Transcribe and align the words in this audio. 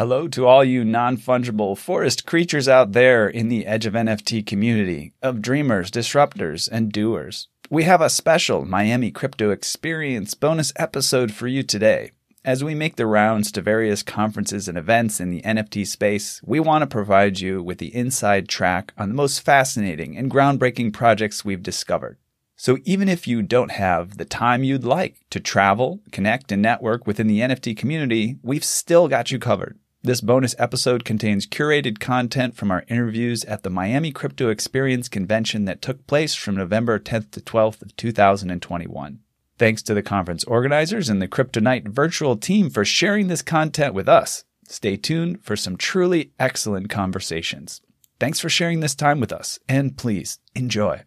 Hello 0.00 0.28
to 0.28 0.46
all 0.46 0.64
you 0.64 0.82
non 0.82 1.18
fungible 1.18 1.76
forest 1.76 2.24
creatures 2.24 2.66
out 2.66 2.92
there 2.92 3.28
in 3.28 3.48
the 3.48 3.66
Edge 3.66 3.84
of 3.84 3.92
NFT 3.92 4.46
community 4.46 5.12
of 5.20 5.42
dreamers, 5.42 5.90
disruptors, 5.90 6.70
and 6.72 6.90
doers. 6.90 7.48
We 7.68 7.82
have 7.82 8.00
a 8.00 8.08
special 8.08 8.64
Miami 8.64 9.10
Crypto 9.10 9.50
Experience 9.50 10.32
bonus 10.32 10.72
episode 10.76 11.32
for 11.32 11.48
you 11.48 11.62
today. 11.62 12.12
As 12.46 12.64
we 12.64 12.74
make 12.74 12.96
the 12.96 13.04
rounds 13.04 13.52
to 13.52 13.60
various 13.60 14.02
conferences 14.02 14.68
and 14.68 14.78
events 14.78 15.20
in 15.20 15.28
the 15.28 15.42
NFT 15.42 15.86
space, 15.86 16.40
we 16.46 16.60
want 16.60 16.80
to 16.80 16.86
provide 16.86 17.40
you 17.40 17.62
with 17.62 17.76
the 17.76 17.94
inside 17.94 18.48
track 18.48 18.94
on 18.96 19.10
the 19.10 19.14
most 19.14 19.40
fascinating 19.40 20.16
and 20.16 20.30
groundbreaking 20.30 20.94
projects 20.94 21.44
we've 21.44 21.62
discovered. 21.62 22.16
So 22.56 22.78
even 22.84 23.10
if 23.10 23.26
you 23.26 23.42
don't 23.42 23.72
have 23.72 24.16
the 24.16 24.26
time 24.26 24.64
you'd 24.64 24.84
like 24.84 25.16
to 25.28 25.40
travel, 25.40 26.00
connect, 26.10 26.52
and 26.52 26.62
network 26.62 27.06
within 27.06 27.26
the 27.26 27.40
NFT 27.40 27.76
community, 27.76 28.38
we've 28.42 28.64
still 28.64 29.06
got 29.08 29.30
you 29.30 29.38
covered. 29.38 29.78
This 30.02 30.22
bonus 30.22 30.54
episode 30.58 31.04
contains 31.04 31.46
curated 31.46 32.00
content 32.00 32.56
from 32.56 32.70
our 32.70 32.84
interviews 32.88 33.44
at 33.44 33.64
the 33.64 33.68
Miami 33.68 34.10
Crypto 34.12 34.48
Experience 34.48 35.10
convention 35.10 35.66
that 35.66 35.82
took 35.82 36.06
place 36.06 36.34
from 36.34 36.56
November 36.56 36.98
10th 36.98 37.32
to 37.32 37.40
12th 37.42 37.82
of 37.82 37.94
2021. 37.96 39.18
Thanks 39.58 39.82
to 39.82 39.92
the 39.92 40.02
conference 40.02 40.42
organizers 40.44 41.10
and 41.10 41.20
the 41.20 41.28
Kryptonite 41.28 41.88
virtual 41.88 42.38
team 42.38 42.70
for 42.70 42.82
sharing 42.82 43.28
this 43.28 43.42
content 43.42 43.92
with 43.92 44.08
us. 44.08 44.44
Stay 44.66 44.96
tuned 44.96 45.44
for 45.44 45.54
some 45.54 45.76
truly 45.76 46.32
excellent 46.38 46.88
conversations. 46.88 47.82
Thanks 48.18 48.40
for 48.40 48.48
sharing 48.48 48.80
this 48.80 48.94
time 48.94 49.20
with 49.20 49.34
us, 49.34 49.58
and 49.68 49.98
please 49.98 50.38
enjoy. 50.54 51.02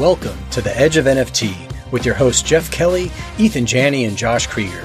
Welcome 0.00 0.38
to 0.50 0.60
the 0.60 0.72
Edge 0.76 0.96
of 0.96 1.04
NFT 1.04 1.92
with 1.92 2.04
your 2.04 2.16
hosts 2.16 2.42
Jeff 2.42 2.72
Kelly, 2.72 3.12
Ethan 3.38 3.66
Janney, 3.66 4.04
and 4.04 4.16
Josh 4.16 4.48
Krieger, 4.48 4.84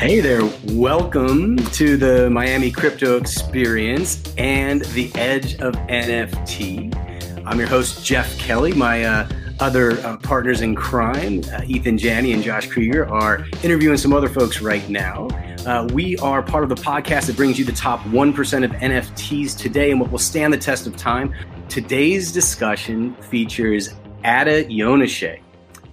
Hey 0.00 0.20
there, 0.20 0.50
welcome 0.68 1.58
to 1.72 1.98
the 1.98 2.30
Miami 2.30 2.70
Crypto 2.70 3.18
Experience 3.18 4.34
and 4.38 4.80
the 4.94 5.14
Edge 5.14 5.56
of 5.56 5.74
NFT. 5.74 7.44
I'm 7.44 7.58
your 7.58 7.68
host, 7.68 8.02
Jeff 8.02 8.38
Kelly. 8.38 8.72
My 8.72 9.04
uh, 9.04 9.28
other 9.60 10.00
uh, 10.00 10.16
partners 10.16 10.62
in 10.62 10.74
crime, 10.74 11.42
uh, 11.52 11.60
Ethan 11.66 11.98
Janney 11.98 12.32
and 12.32 12.42
Josh 12.42 12.66
Krieger, 12.66 13.12
are 13.12 13.44
interviewing 13.62 13.98
some 13.98 14.14
other 14.14 14.30
folks 14.30 14.62
right 14.62 14.88
now. 14.88 15.28
Uh, 15.66 15.86
we 15.92 16.16
are 16.16 16.42
part 16.42 16.62
of 16.62 16.70
the 16.70 16.82
podcast 16.82 17.26
that 17.26 17.36
brings 17.36 17.58
you 17.58 17.66
the 17.66 17.72
top 17.72 18.00
1% 18.04 18.64
of 18.64 18.70
NFTs 18.70 19.54
today 19.54 19.90
and 19.90 20.00
what 20.00 20.10
will 20.10 20.18
stand 20.18 20.50
the 20.50 20.58
test 20.58 20.86
of 20.86 20.96
time. 20.96 21.34
Today's 21.68 22.32
discussion 22.32 23.14
features 23.16 23.90
Ada 24.24 24.64
Jonušė 24.64 25.40
a 25.40 25.49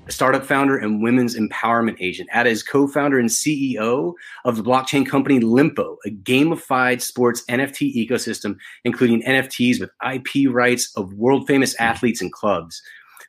startup 0.09 0.45
founder 0.45 0.77
and 0.77 1.01
women's 1.01 1.35
empowerment 1.35 1.97
agent. 1.99 2.29
Ada 2.33 2.49
is 2.49 2.63
co-founder 2.63 3.19
and 3.19 3.29
CEO 3.29 4.13
of 4.45 4.57
the 4.57 4.63
blockchain 4.63 5.05
company 5.05 5.39
Lympo, 5.39 5.97
a 6.05 6.09
gamified 6.09 7.01
sports 7.01 7.43
NFT 7.49 7.95
ecosystem, 7.95 8.57
including 8.83 9.21
NFTs 9.23 9.79
with 9.79 9.89
IP 10.13 10.49
rights 10.49 10.91
of 10.95 11.13
world 11.13 11.47
famous 11.47 11.75
athletes 11.75 12.21
and 12.21 12.31
clubs. 12.31 12.81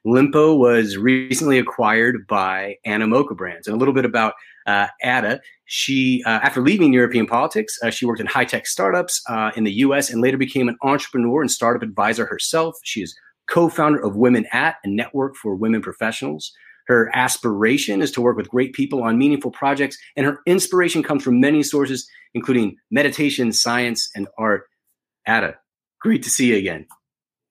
Lympo 0.06 0.56
was 0.56 0.96
recently 0.96 1.58
acquired 1.58 2.26
by 2.26 2.76
Animoca 2.86 3.36
Brands. 3.36 3.66
And 3.66 3.74
a 3.74 3.78
little 3.78 3.94
bit 3.94 4.04
about 4.04 4.34
uh, 4.66 4.86
Ada. 5.02 5.40
She, 5.64 6.22
uh, 6.24 6.40
after 6.42 6.60
leaving 6.60 6.92
European 6.92 7.26
politics, 7.26 7.78
uh, 7.82 7.90
she 7.90 8.06
worked 8.06 8.20
in 8.20 8.26
high 8.26 8.44
tech 8.44 8.66
startups 8.66 9.20
uh, 9.28 9.50
in 9.56 9.64
the 9.64 9.72
US 9.72 10.10
and 10.10 10.22
later 10.22 10.36
became 10.36 10.68
an 10.68 10.76
entrepreneur 10.82 11.40
and 11.40 11.50
startup 11.50 11.82
advisor 11.82 12.26
herself. 12.26 12.76
She 12.84 13.02
is 13.02 13.14
co 13.48 13.68
founder 13.68 13.98
of 13.98 14.16
Women 14.16 14.46
at, 14.52 14.76
a 14.84 14.88
network 14.88 15.36
for 15.36 15.54
women 15.54 15.82
professionals. 15.82 16.52
Her 16.88 17.10
aspiration 17.14 18.00
is 18.00 18.10
to 18.12 18.22
work 18.22 18.36
with 18.36 18.48
great 18.48 18.72
people 18.72 19.02
on 19.02 19.18
meaningful 19.18 19.50
projects, 19.50 19.98
and 20.16 20.24
her 20.24 20.40
inspiration 20.46 21.02
comes 21.02 21.22
from 21.22 21.38
many 21.38 21.62
sources, 21.62 22.08
including 22.32 22.76
meditation, 22.90 23.52
science, 23.52 24.10
and 24.14 24.26
art. 24.38 24.64
Ada, 25.28 25.56
great 26.00 26.22
to 26.22 26.30
see 26.30 26.46
you 26.46 26.56
again. 26.56 26.86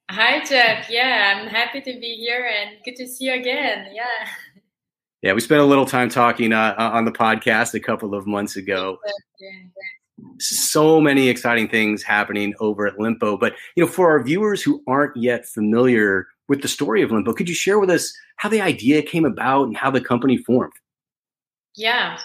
Hi, 0.09 0.43
Jeff. 0.43 0.89
Yeah, 0.89 1.35
I'm 1.35 1.47
happy 1.47 1.81
to 1.81 1.99
be 1.99 2.15
here 2.15 2.49
and 2.49 2.77
good 2.83 2.95
to 2.95 3.07
see 3.07 3.25
you 3.25 3.33
again. 3.33 3.89
Yeah. 3.93 4.27
Yeah, 5.21 5.33
we 5.33 5.41
spent 5.41 5.61
a 5.61 5.65
little 5.65 5.85
time 5.85 6.09
talking 6.09 6.53
uh, 6.53 6.75
on 6.77 7.05
the 7.05 7.11
podcast 7.11 7.73
a 7.73 7.79
couple 7.79 8.15
of 8.15 8.27
months 8.27 8.55
ago. 8.55 8.97
So 10.39 10.99
many 10.99 11.29
exciting 11.29 11.67
things 11.67 12.01
happening 12.01 12.55
over 12.59 12.87
at 12.87 12.97
Lympo. 12.97 13.39
But 13.39 13.53
you 13.75 13.85
know, 13.85 13.87
for 13.87 14.09
our 14.09 14.23
viewers 14.23 14.63
who 14.63 14.81
aren't 14.87 15.15
yet 15.15 15.45
familiar 15.45 16.25
with 16.47 16.61
the 16.61 16.67
story 16.67 17.01
of 17.01 17.09
Lympo. 17.09 17.35
Could 17.35 17.49
you 17.49 17.55
share 17.55 17.79
with 17.79 17.89
us 17.89 18.13
how 18.37 18.49
the 18.49 18.61
idea 18.61 19.01
came 19.01 19.25
about 19.25 19.67
and 19.67 19.77
how 19.77 19.91
the 19.91 20.01
company 20.01 20.37
formed? 20.37 20.73
Yeah, 21.75 22.19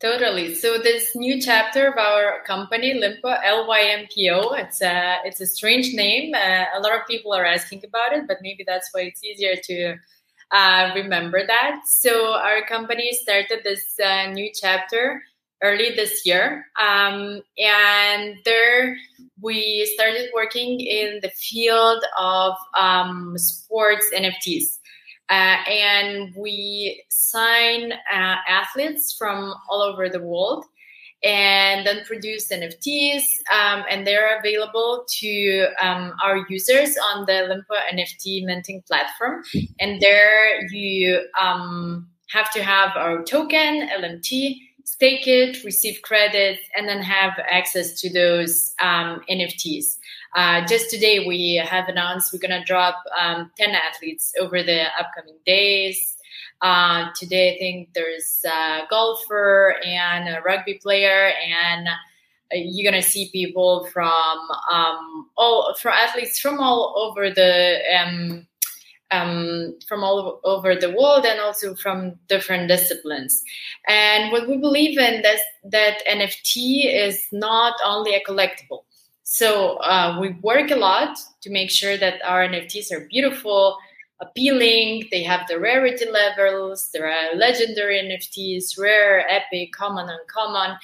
totally. 0.00 0.54
So 0.54 0.78
this 0.78 1.14
new 1.14 1.40
chapter 1.40 1.88
of 1.88 1.98
our 1.98 2.42
company, 2.46 2.94
Lympo, 2.94 3.36
L-Y-M-P-O, 3.44 4.54
it's 4.54 4.80
a, 4.80 5.16
it's 5.24 5.40
a 5.40 5.46
strange 5.46 5.92
name. 5.92 6.34
Uh, 6.34 6.64
a 6.74 6.80
lot 6.80 6.94
of 6.94 7.06
people 7.08 7.34
are 7.34 7.44
asking 7.44 7.82
about 7.84 8.12
it, 8.12 8.26
but 8.26 8.38
maybe 8.40 8.64
that's 8.66 8.88
why 8.92 9.02
it's 9.02 9.22
easier 9.24 9.56
to 9.64 9.96
uh, 10.52 10.92
remember 10.94 11.46
that. 11.46 11.82
So 11.86 12.34
our 12.34 12.64
company 12.66 13.12
started 13.12 13.60
this 13.64 13.98
uh, 14.04 14.30
new 14.30 14.50
chapter 14.54 15.22
early 15.62 15.94
this 15.94 16.22
year. 16.24 16.66
Um, 16.80 17.42
and 17.58 18.36
there 18.44 18.96
we 19.40 19.90
started 19.94 20.30
working 20.34 20.80
in 20.80 21.20
the 21.22 21.30
field 21.30 22.02
of 22.18 22.54
um, 22.78 23.34
sports 23.36 24.10
NFTs. 24.14 24.78
Uh, 25.28 25.58
and 25.68 26.34
we 26.36 27.04
sign 27.10 27.92
uh, 27.92 28.36
athletes 28.48 29.14
from 29.18 29.54
all 29.68 29.82
over 29.82 30.08
the 30.08 30.22
world 30.22 30.64
and 31.24 31.86
then 31.86 32.04
produce 32.04 32.48
NFTs. 32.52 33.22
Um, 33.52 33.84
and 33.90 34.06
they're 34.06 34.38
available 34.38 35.04
to 35.18 35.66
um, 35.82 36.12
our 36.22 36.46
users 36.48 36.96
on 37.12 37.26
the 37.26 37.32
Lympo 37.32 37.76
NFT 37.92 38.44
minting 38.44 38.82
platform. 38.86 39.42
And 39.80 40.00
there 40.00 40.64
you 40.70 41.22
um, 41.40 42.08
have 42.30 42.50
to 42.52 42.62
have 42.62 42.90
our 42.96 43.24
token, 43.24 43.88
LMT, 43.88 44.56
stake 44.86 45.26
it, 45.26 45.64
receive 45.64 46.00
credit, 46.02 46.60
and 46.76 46.88
then 46.88 47.02
have 47.02 47.32
access 47.50 48.00
to 48.00 48.12
those 48.12 48.72
um, 48.80 49.20
NFTs. 49.28 49.98
Uh, 50.36 50.64
just 50.64 50.90
today, 50.90 51.26
we 51.26 51.56
have 51.56 51.88
announced 51.88 52.32
we're 52.32 52.38
going 52.38 52.58
to 52.58 52.64
drop 52.64 53.02
um, 53.20 53.50
10 53.58 53.74
athletes 53.74 54.32
over 54.40 54.62
the 54.62 54.84
upcoming 54.98 55.38
days. 55.44 56.16
Uh, 56.62 57.08
today, 57.18 57.54
I 57.54 57.58
think 57.58 57.88
there's 57.94 58.40
a 58.46 58.82
golfer 58.88 59.74
and 59.84 60.28
a 60.28 60.40
rugby 60.40 60.74
player, 60.74 61.32
and 61.44 61.88
uh, 61.88 61.92
you're 62.52 62.90
gonna 62.90 63.02
see 63.02 63.28
people 63.30 63.86
from 63.92 64.38
um, 64.72 65.28
all 65.36 65.74
from 65.74 65.92
athletes 65.92 66.38
from 66.38 66.58
all 66.58 66.94
over 66.96 67.28
the 67.28 67.80
um, 69.10 69.74
from 69.86 70.02
all 70.02 70.40
over 70.44 70.74
the 70.74 70.90
world 70.90 71.24
and 71.24 71.40
also 71.40 71.74
from 71.74 72.14
different 72.28 72.68
disciplines. 72.68 73.42
And 73.88 74.32
what 74.32 74.48
we 74.48 74.56
believe 74.56 74.98
in 74.98 75.24
is 75.24 75.40
that 75.64 76.02
NFT 76.08 76.92
is 76.92 77.26
not 77.32 77.74
only 77.84 78.14
a 78.14 78.22
collectible. 78.24 78.84
So 79.22 79.76
uh, 79.78 80.18
we 80.20 80.30
work 80.42 80.70
a 80.70 80.76
lot 80.76 81.18
to 81.42 81.50
make 81.50 81.70
sure 81.70 81.96
that 81.96 82.24
our 82.24 82.46
NFTs 82.46 82.92
are 82.92 83.06
beautiful, 83.08 83.76
appealing. 84.20 85.08
They 85.10 85.22
have 85.24 85.46
the 85.48 85.58
rarity 85.58 86.06
levels. 86.08 86.88
There 86.92 87.10
are 87.10 87.34
legendary 87.34 87.98
NFTs, 88.00 88.78
rare, 88.78 89.28
epic, 89.28 89.72
common, 89.72 90.08
uncommon. 90.08 90.76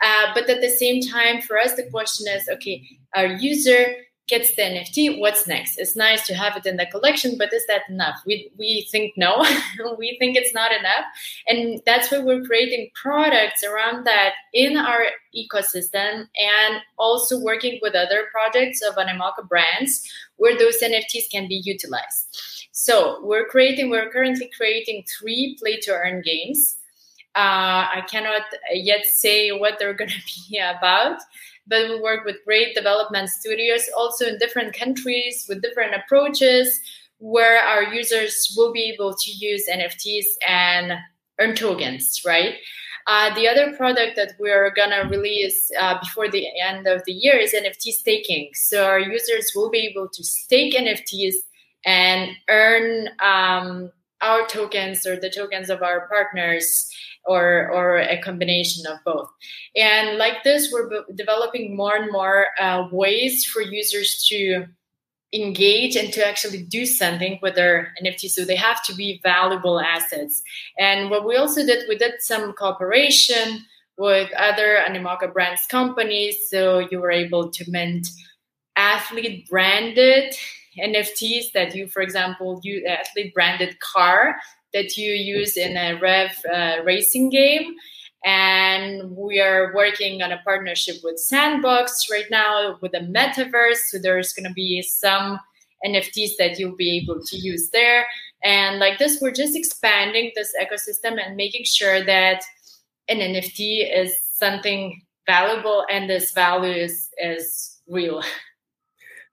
Uh, 0.00 0.26
but 0.34 0.48
at 0.48 0.60
the 0.60 0.70
same 0.70 1.02
time, 1.02 1.42
for 1.42 1.58
us, 1.58 1.74
the 1.74 1.90
question 1.90 2.26
is, 2.32 2.48
okay, 2.48 2.86
our 3.14 3.26
user 3.26 3.94
gets 4.28 4.54
the 4.54 4.62
NFT, 4.62 5.18
what's 5.18 5.46
next? 5.46 5.78
It's 5.78 5.96
nice 5.96 6.26
to 6.26 6.34
have 6.34 6.56
it 6.56 6.66
in 6.66 6.76
the 6.76 6.86
collection, 6.86 7.36
but 7.38 7.52
is 7.52 7.66
that 7.66 7.82
enough? 7.88 8.20
We, 8.26 8.50
we 8.58 8.86
think 8.90 9.14
no, 9.16 9.44
we 9.98 10.16
think 10.18 10.36
it's 10.36 10.54
not 10.54 10.70
enough. 10.72 11.04
And 11.46 11.80
that's 11.86 12.10
why 12.10 12.18
we're 12.18 12.44
creating 12.44 12.90
products 12.94 13.64
around 13.64 14.04
that 14.04 14.34
in 14.52 14.76
our 14.76 15.06
ecosystem 15.34 16.28
and 16.38 16.82
also 16.98 17.40
working 17.40 17.78
with 17.82 17.94
other 17.94 18.26
projects 18.30 18.82
of 18.82 18.96
Animoca 18.96 19.48
brands 19.48 20.08
where 20.36 20.56
those 20.58 20.78
NFTs 20.82 21.30
can 21.30 21.48
be 21.48 21.60
utilized. 21.64 22.68
So 22.72 23.20
we're 23.24 23.46
creating, 23.46 23.90
we're 23.90 24.10
currently 24.10 24.50
creating 24.56 25.04
three 25.18 25.56
play 25.58 25.78
to 25.80 25.92
earn 25.92 26.22
games. 26.22 26.76
Uh, 27.34 27.86
I 27.94 28.04
cannot 28.08 28.42
yet 28.72 29.04
say 29.04 29.50
what 29.50 29.78
they're 29.78 29.94
going 29.94 30.10
to 30.26 30.50
be 30.50 30.58
about, 30.58 31.20
but 31.68 31.88
we 31.88 32.00
work 32.00 32.24
with 32.24 32.36
great 32.44 32.74
development 32.74 33.28
studios 33.28 33.88
also 33.96 34.26
in 34.26 34.38
different 34.38 34.74
countries 34.74 35.46
with 35.48 35.62
different 35.62 35.94
approaches 35.94 36.80
where 37.18 37.60
our 37.60 37.82
users 37.94 38.54
will 38.56 38.72
be 38.72 38.90
able 38.92 39.14
to 39.14 39.30
use 39.30 39.66
NFTs 39.68 40.24
and 40.46 40.92
earn 41.40 41.54
tokens, 41.54 42.20
right? 42.24 42.54
Uh, 43.06 43.34
the 43.34 43.48
other 43.48 43.74
product 43.74 44.16
that 44.16 44.34
we're 44.38 44.70
gonna 44.74 45.08
release 45.08 45.70
uh, 45.80 45.98
before 45.98 46.28
the 46.28 46.46
end 46.60 46.86
of 46.86 47.02
the 47.06 47.12
year 47.12 47.36
is 47.36 47.54
NFT 47.54 47.92
staking. 47.92 48.50
So 48.54 48.84
our 48.84 49.00
users 49.00 49.50
will 49.54 49.70
be 49.70 49.86
able 49.86 50.08
to 50.12 50.22
stake 50.22 50.74
NFTs 50.74 51.34
and 51.86 52.30
earn 52.50 53.08
um, 53.22 53.90
our 54.20 54.46
tokens 54.46 55.06
or 55.06 55.16
the 55.18 55.30
tokens 55.30 55.70
of 55.70 55.82
our 55.82 56.06
partners 56.08 56.90
or 57.28 57.70
or 57.70 57.98
a 57.98 58.20
combination 58.22 58.84
of 58.86 58.98
both 59.04 59.28
and 59.76 60.18
like 60.18 60.42
this 60.42 60.70
we're 60.72 60.88
b- 60.88 61.14
developing 61.14 61.76
more 61.76 61.96
and 61.96 62.10
more 62.10 62.46
uh, 62.60 62.88
ways 62.90 63.44
for 63.44 63.62
users 63.62 64.26
to 64.28 64.66
engage 65.32 65.96
and 65.96 66.12
to 66.12 66.26
actually 66.26 66.62
do 66.62 66.86
something 66.86 67.38
with 67.42 67.54
their 67.54 67.92
NFT. 68.02 68.30
So 68.30 68.44
they 68.44 68.56
have 68.56 68.82
to 68.84 68.94
be 68.94 69.20
valuable 69.22 69.80
assets. 69.80 70.42
And 70.78 71.10
what 71.10 71.26
we 71.26 71.36
also 71.36 71.66
did, 71.66 71.86
we 71.88 71.98
did 71.98 72.14
some 72.20 72.52
cooperation 72.54 73.64
with 73.98 74.32
other 74.34 74.78
Animoca 74.88 75.32
brands 75.32 75.66
companies. 75.66 76.36
So 76.48 76.78
you 76.90 77.00
were 77.00 77.10
able 77.10 77.50
to 77.50 77.70
mint 77.70 78.08
athlete 78.76 79.48
branded 79.50 80.34
NFTs 80.78 81.52
that 81.52 81.74
you, 81.74 81.88
for 81.88 82.00
example, 82.00 82.60
you 82.62 82.86
athlete 82.86 83.34
branded 83.34 83.78
car 83.80 84.36
that 84.78 84.96
you 84.96 85.12
use 85.12 85.56
in 85.56 85.76
a 85.76 85.98
Rev 85.98 86.30
uh, 86.52 86.76
racing 86.84 87.30
game. 87.30 87.74
And 88.24 89.16
we 89.16 89.40
are 89.40 89.72
working 89.74 90.22
on 90.22 90.32
a 90.32 90.40
partnership 90.44 90.96
with 91.02 91.18
Sandbox 91.18 92.06
right 92.10 92.26
now 92.30 92.78
with 92.80 92.92
the 92.92 93.00
metaverse. 93.00 93.80
So 93.88 93.98
there's 93.98 94.32
going 94.32 94.48
to 94.48 94.52
be 94.52 94.82
some 94.82 95.38
NFTs 95.84 96.30
that 96.38 96.58
you'll 96.58 96.76
be 96.76 96.98
able 96.98 97.20
to 97.24 97.36
use 97.36 97.70
there. 97.70 98.06
And 98.42 98.78
like 98.78 98.98
this, 98.98 99.20
we're 99.20 99.32
just 99.32 99.56
expanding 99.56 100.32
this 100.34 100.52
ecosystem 100.60 101.18
and 101.24 101.36
making 101.36 101.64
sure 101.64 102.04
that 102.04 102.42
an 103.08 103.18
NFT 103.18 103.88
is 103.92 104.16
something 104.34 105.00
valuable 105.26 105.84
and 105.90 106.08
this 106.08 106.32
value 106.32 106.72
is, 106.72 107.08
is 107.18 107.80
real. 107.88 108.22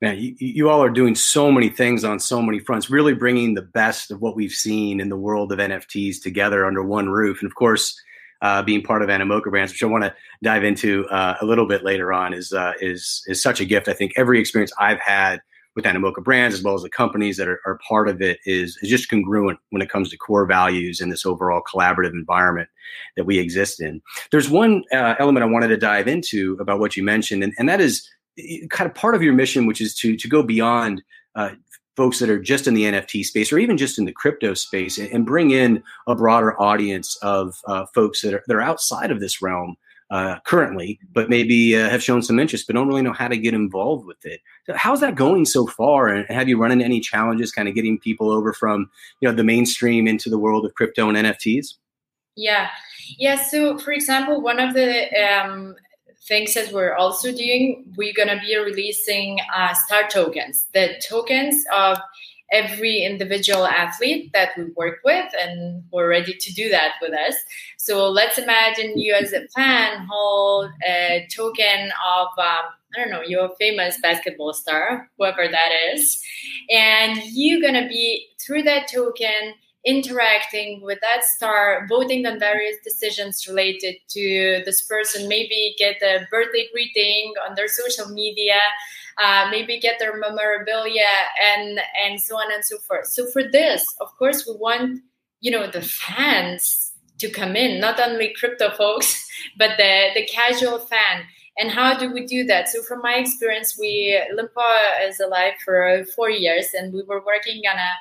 Man, 0.02 0.20
you, 0.20 0.36
you 0.40 0.70
all 0.70 0.84
are 0.84 0.90
doing 0.90 1.16
so 1.16 1.52
many 1.52 1.70
things 1.70 2.04
on 2.04 2.20
so 2.20 2.42
many 2.42 2.60
fronts, 2.60 2.90
really 2.90 3.14
bringing 3.14 3.54
the 3.54 3.62
best 3.62 4.12
of 4.12 4.22
what 4.22 4.36
we've 4.36 4.52
seen 4.52 5.00
in 5.00 5.10
the 5.10 5.18
world 5.18 5.52
of 5.52 5.60
NFTs 5.60 6.22
together 6.22 6.66
under 6.66 6.84
one 6.84 7.10
roof. 7.10 7.42
And 7.42 7.50
of 7.50 7.56
course, 7.56 7.98
uh, 8.42 8.62
being 8.62 8.84
part 8.84 9.02
of 9.02 9.10
Animoca 9.10 9.50
Brands, 9.50 9.72
which 9.72 9.84
I 9.84 9.88
want 9.88 10.04
to 10.04 10.14
dive 10.44 10.64
into 10.64 11.08
uh, 11.08 11.36
a 11.42 11.46
little 11.46 11.68
bit 11.68 11.84
later 11.84 12.12
on, 12.12 12.34
is 12.34 12.52
uh, 12.52 12.74
is 12.82 13.24
is 13.28 13.42
such 13.42 13.62
a 13.62 13.66
gift. 13.66 13.88
I 13.88 13.94
think 13.94 14.12
every 14.16 14.40
experience 14.40 14.74
I've 14.80 15.00
had 15.00 15.42
with 15.76 15.86
Animoca 15.86 16.24
Brands, 16.24 16.56
as 16.56 16.64
well 16.64 16.74
as 16.74 16.84
the 16.84 16.90
companies 16.90 17.38
that 17.38 17.48
are, 17.48 17.60
are 17.66 17.80
part 17.88 18.10
of 18.10 18.22
it, 18.22 18.40
is 18.46 18.78
is 18.82 18.90
just 18.90 19.10
congruent 19.10 19.60
when 19.70 19.82
it 19.82 19.90
comes 19.90 20.10
to 20.10 20.18
core 20.18 20.46
values 20.46 21.02
in 21.02 21.10
this 21.10 21.26
overall 21.26 21.62
collaborative 21.62 22.12
environment 22.12 22.70
that 23.16 23.26
we 23.26 23.40
exist 23.40 23.82
in. 23.82 24.02
There's 24.32 24.50
one 24.50 24.84
uh, 24.92 25.16
element 25.18 25.44
I 25.44 25.48
wanted 25.48 25.70
to 25.70 25.78
dive 25.78 26.08
into 26.08 26.58
about 26.60 26.80
what 26.80 26.98
you 26.98 27.04
mentioned, 27.04 27.44
and, 27.44 27.54
and 27.58 27.70
that 27.70 27.82
is 27.82 28.10
kind 28.70 28.90
of 28.90 28.96
part 28.96 29.16
of 29.16 29.22
your 29.22 29.34
mission, 29.34 29.66
which 29.66 29.82
is 29.82 29.96
to 29.96 30.16
to 30.16 30.28
go 30.28 30.44
beyond 30.44 31.02
uh, 31.36 31.52
folks 31.96 32.20
that 32.20 32.30
are 32.30 32.40
just 32.40 32.68
in 32.68 32.74
the 32.74 32.84
NFT 32.84 33.24
space 33.24 33.52
or 33.52 33.58
even 33.58 33.78
just 33.78 33.98
in 33.98 34.06
the 34.06 34.12
crypto 34.12 34.54
space 34.54 34.98
and 34.98 35.26
bring 35.26 35.52
in 35.52 35.82
a 36.08 36.16
broader 36.16 36.60
audience 36.62 37.16
of 37.22 37.62
uh, 37.68 37.86
folks 37.94 38.22
that 38.22 38.34
are, 38.34 38.44
that 38.48 38.56
are 38.56 38.62
outside 38.62 39.12
of 39.12 39.20
this 39.20 39.42
realm 39.42 39.78
uh, 40.12 40.40
currently, 40.46 41.00
but 41.14 41.30
maybe 41.30 41.76
uh, 41.76 41.90
have 41.90 42.04
shown 42.04 42.22
some 42.22 42.40
interest, 42.40 42.68
but 42.68 42.74
don't 42.74 42.88
really 42.88 43.02
know 43.02 43.14
how 43.14 43.28
to 43.28 43.38
get 43.38 43.54
involved 43.54 44.06
with 44.06 44.24
it. 44.26 44.40
How's 44.76 45.02
that 45.02 45.16
going 45.16 45.46
so 45.46 45.66
far? 45.66 46.10
And 46.10 46.28
have 46.28 46.48
you 46.48 46.60
run 46.60 46.72
into 46.72 46.86
any 46.86 47.00
challenges 47.00 47.52
kind 47.52 47.68
of 47.68 47.76
getting 47.76 47.98
people 47.98 48.30
over 48.30 48.54
from, 48.54 48.90
you 49.20 49.28
know, 49.28 49.36
the 49.36 49.44
mainstream 49.44 50.08
into 50.08 50.30
the 50.30 50.38
world 50.38 50.66
of 50.66 50.76
crypto 50.76 51.10
and 51.10 51.18
NFTs? 51.18 51.76
Yeah. 52.36 52.70
Yeah. 53.18 53.36
So, 53.36 53.78
for 53.80 53.92
example, 53.92 54.42
one 54.42 54.60
of 54.60 54.74
the 54.74 55.08
um, 55.14 55.76
things 56.28 56.54
that 56.56 56.72
we're 56.72 56.96
also 56.96 57.32
doing, 57.32 57.86
we're 57.96 58.14
going 58.16 58.28
to 58.30 58.40
be 58.40 58.58
releasing 58.58 59.40
uh, 59.56 59.74
star 59.74 60.08
tokens, 60.08 60.66
the 60.74 60.96
tokens 61.08 61.64
of 61.76 61.98
every 62.52 63.04
individual 63.04 63.66
athlete 63.66 64.32
that 64.34 64.52
we 64.58 64.66
work 64.76 65.00
with, 65.04 65.26
and 65.40 65.84
we're 65.92 66.10
ready 66.10 66.34
to 66.34 66.54
do 66.54 66.70
that 66.70 66.94
with 67.02 67.14
us. 67.14 67.36
So 67.78 68.10
let's 68.10 68.38
imagine 68.38 68.98
you 68.98 69.14
as 69.14 69.34
a 69.34 69.48
fan 69.50 70.08
hold 70.10 70.72
a 70.88 71.28
token 71.36 71.92
of, 72.08 72.28
um, 72.38 72.66
I 72.96 73.00
don't 73.00 73.10
know, 73.10 73.22
you're 73.22 73.50
famous 73.60 74.00
basketball 74.00 74.54
star, 74.54 75.10
whoever 75.18 75.48
that 75.48 75.72
is, 75.94 76.24
and 76.70 77.20
you're 77.26 77.62
going 77.62 77.82
to 77.82 77.90
be 77.90 78.28
through 78.40 78.64
that 78.64 78.90
token 78.92 79.54
interacting 79.86 80.82
with 80.82 81.00
that 81.02 81.24
star, 81.24 81.86
voting 81.88 82.26
on 82.26 82.40
various 82.40 82.78
decisions 82.84 83.46
related 83.48 83.96
to 84.10 84.64
this 84.66 84.82
person, 84.82 85.30
maybe 85.30 85.76
get 85.78 86.02
a 86.02 86.26
birthday 86.32 86.68
greeting 86.74 87.34
on 87.48 87.56
their 87.56 87.68
social 87.68 88.10
media, 88.10 88.60
uh, 89.24 89.48
maybe 89.52 89.80
get 89.80 90.00
their 90.00 90.18
memorabilia, 90.18 91.14
and 91.42 91.80
and 92.04 92.20
so 92.20 92.36
on 92.36 92.52
and 92.54 92.66
so 92.66 92.78
forth. 92.80 93.08
So 93.08 93.28
for 93.32 93.44
this, 93.44 93.96
of 94.02 94.16
course, 94.18 94.46
we 94.48 94.56
want 94.58 95.02
you 95.42 95.52
know 95.52 95.70
the 95.70 95.82
fans 95.82 96.94
to 97.20 97.30
come 97.30 97.56
in, 97.56 97.80
not 97.80 98.00
only 98.00 98.34
crypto 98.38 98.72
folks, 98.72 99.28
but 99.58 99.78
the 99.78 100.10
the 100.16 100.26
casual 100.26 100.80
fan. 100.80 101.26
And 101.58 101.72
how 101.72 101.98
do 101.98 102.12
we 102.12 102.26
do 102.26 102.44
that? 102.46 102.68
So, 102.68 102.82
from 102.84 103.02
my 103.02 103.16
experience, 103.16 103.78
we 103.80 104.22
Lympo 104.34 105.08
is 105.08 105.22
alive 105.22 105.54
for 105.64 106.04
four 106.14 106.30
years, 106.30 106.74
and 106.74 106.94
we 106.94 107.02
were 107.04 107.24
working 107.24 107.62
on 107.72 107.78
a 107.78 107.92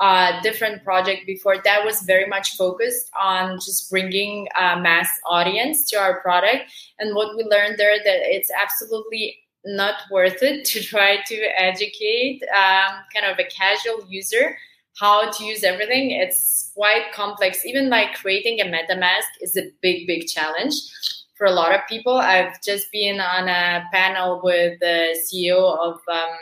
uh, 0.00 0.40
different 0.40 0.82
project 0.82 1.26
before. 1.26 1.56
That 1.62 1.84
was 1.84 2.02
very 2.02 2.26
much 2.26 2.56
focused 2.56 3.10
on 3.20 3.56
just 3.56 3.90
bringing 3.90 4.48
a 4.58 4.80
mass 4.80 5.10
audience 5.28 5.88
to 5.90 5.98
our 5.98 6.20
product. 6.20 6.72
And 6.98 7.14
what 7.14 7.36
we 7.36 7.44
learned 7.44 7.78
there 7.78 7.98
that 7.98 8.20
it's 8.22 8.50
absolutely 8.50 9.36
not 9.64 9.96
worth 10.10 10.42
it 10.42 10.64
to 10.72 10.82
try 10.82 11.18
to 11.26 11.36
educate 11.60 12.42
um, 12.56 12.96
kind 13.14 13.30
of 13.30 13.38
a 13.38 13.44
casual 13.44 14.04
user 14.08 14.56
how 14.98 15.30
to 15.30 15.44
use 15.44 15.64
everything. 15.64 16.10
It's 16.10 16.72
quite 16.74 17.12
complex. 17.14 17.64
Even 17.64 17.88
like 17.88 18.14
creating 18.14 18.60
a 18.60 18.64
metamask 18.64 19.28
is 19.40 19.56
a 19.56 19.70
big 19.80 20.06
big 20.06 20.26
challenge 20.26 20.74
for 21.36 21.46
a 21.46 21.52
lot 21.52 21.74
of 21.74 21.80
people. 21.88 22.18
I've 22.18 22.60
just 22.62 22.90
been 22.92 23.20
on 23.20 23.48
a 23.48 23.84
panel 23.92 24.40
with 24.42 24.78
the 24.80 25.18
ceo 25.24 25.78
of 25.78 26.00
um, 26.10 26.36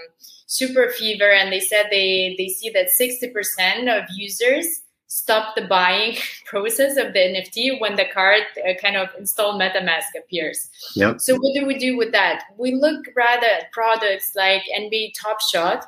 super 0.48 0.88
fever 0.88 1.30
and 1.30 1.52
they 1.52 1.60
said 1.60 1.86
they 1.90 2.34
they 2.38 2.48
see 2.48 2.70
that 2.70 2.88
60% 3.00 3.86
of 3.86 4.08
users 4.16 4.80
stop 5.06 5.54
the 5.54 5.66
buying 5.66 6.16
process 6.46 6.96
of 6.96 7.12
the 7.12 7.18
nft 7.18 7.80
when 7.80 7.96
the 7.96 8.06
card 8.12 8.42
uh, 8.66 8.72
kind 8.80 8.96
of 8.96 9.08
install 9.18 9.58
metamask 9.58 10.08
appears. 10.18 10.70
Yep. 10.96 11.20
so 11.20 11.36
what 11.36 11.54
do 11.54 11.66
we 11.66 11.78
do 11.78 11.96
with 11.96 12.12
that? 12.12 12.44
We 12.58 12.74
look 12.74 13.06
rather 13.14 13.46
at 13.46 13.70
products 13.72 14.32
like 14.34 14.62
nba 14.76 15.12
top 15.14 15.40
shot 15.40 15.84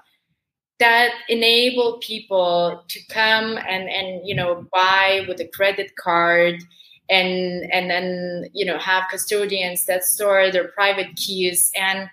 that 0.78 1.12
enable 1.28 1.98
people 1.98 2.84
to 2.88 3.00
come 3.08 3.58
and 3.68 3.88
and 3.88 4.26
you 4.26 4.34
know 4.34 4.66
buy 4.72 5.24
with 5.26 5.40
a 5.40 5.48
credit 5.48 5.96
card 5.96 6.62
and 7.10 7.70
and 7.72 7.90
then 7.90 8.46
you 8.52 8.64
know 8.64 8.78
have 8.78 9.04
custodians 9.10 9.84
that 9.86 10.04
store 10.04 10.50
their 10.50 10.68
private 10.68 11.16
keys. 11.16 11.70
And 11.76 12.08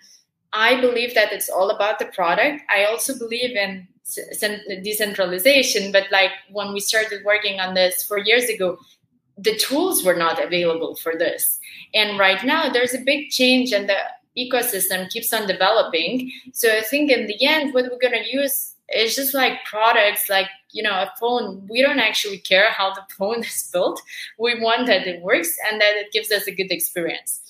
I 0.57 0.81
believe 0.81 1.13
that 1.13 1.31
it's 1.31 1.49
all 1.49 1.69
about 1.69 1.99
the 1.99 2.05
product. 2.05 2.63
I 2.67 2.85
also 2.85 3.15
believe 3.15 3.55
in 3.55 3.87
decentralization, 4.83 5.91
but 5.91 6.05
like 6.11 6.31
when 6.49 6.73
we 6.73 6.79
started 6.79 7.23
working 7.23 7.59
on 7.59 7.75
this 7.75 8.01
four 8.03 8.17
years 8.17 8.45
ago, 8.45 8.79
the 9.37 9.55
tools 9.57 10.03
were 10.03 10.15
not 10.15 10.43
available 10.43 10.95
for 10.95 11.13
this. 11.15 11.59
And 11.93 12.17
right 12.17 12.43
now, 12.43 12.69
there's 12.69 12.95
a 12.95 13.01
big 13.05 13.29
change, 13.29 13.71
and 13.71 13.87
the 13.87 13.99
ecosystem 14.35 15.07
keeps 15.11 15.31
on 15.31 15.47
developing. 15.47 16.31
So 16.53 16.75
I 16.75 16.81
think 16.81 17.11
in 17.11 17.27
the 17.27 17.45
end, 17.45 17.75
what 17.75 17.85
we're 17.91 17.99
going 17.99 18.23
to 18.23 18.31
use 18.31 18.73
is 18.95 19.15
just 19.15 19.35
like 19.35 19.63
products 19.65 20.29
like 20.29 20.47
you 20.71 20.81
know 20.81 20.93
a 20.93 21.11
phone 21.19 21.67
we 21.69 21.81
don't 21.81 21.99
actually 21.99 22.37
care 22.37 22.71
how 22.71 22.93
the 22.93 23.01
phone 23.17 23.43
is 23.43 23.69
built 23.73 24.01
we 24.39 24.57
want 24.61 24.87
that 24.87 25.05
it 25.05 25.21
works 25.21 25.57
and 25.69 25.81
that 25.81 25.93
it 25.97 26.09
gives 26.13 26.31
us 26.31 26.47
a 26.47 26.55
good 26.55 26.71
experience 26.71 27.41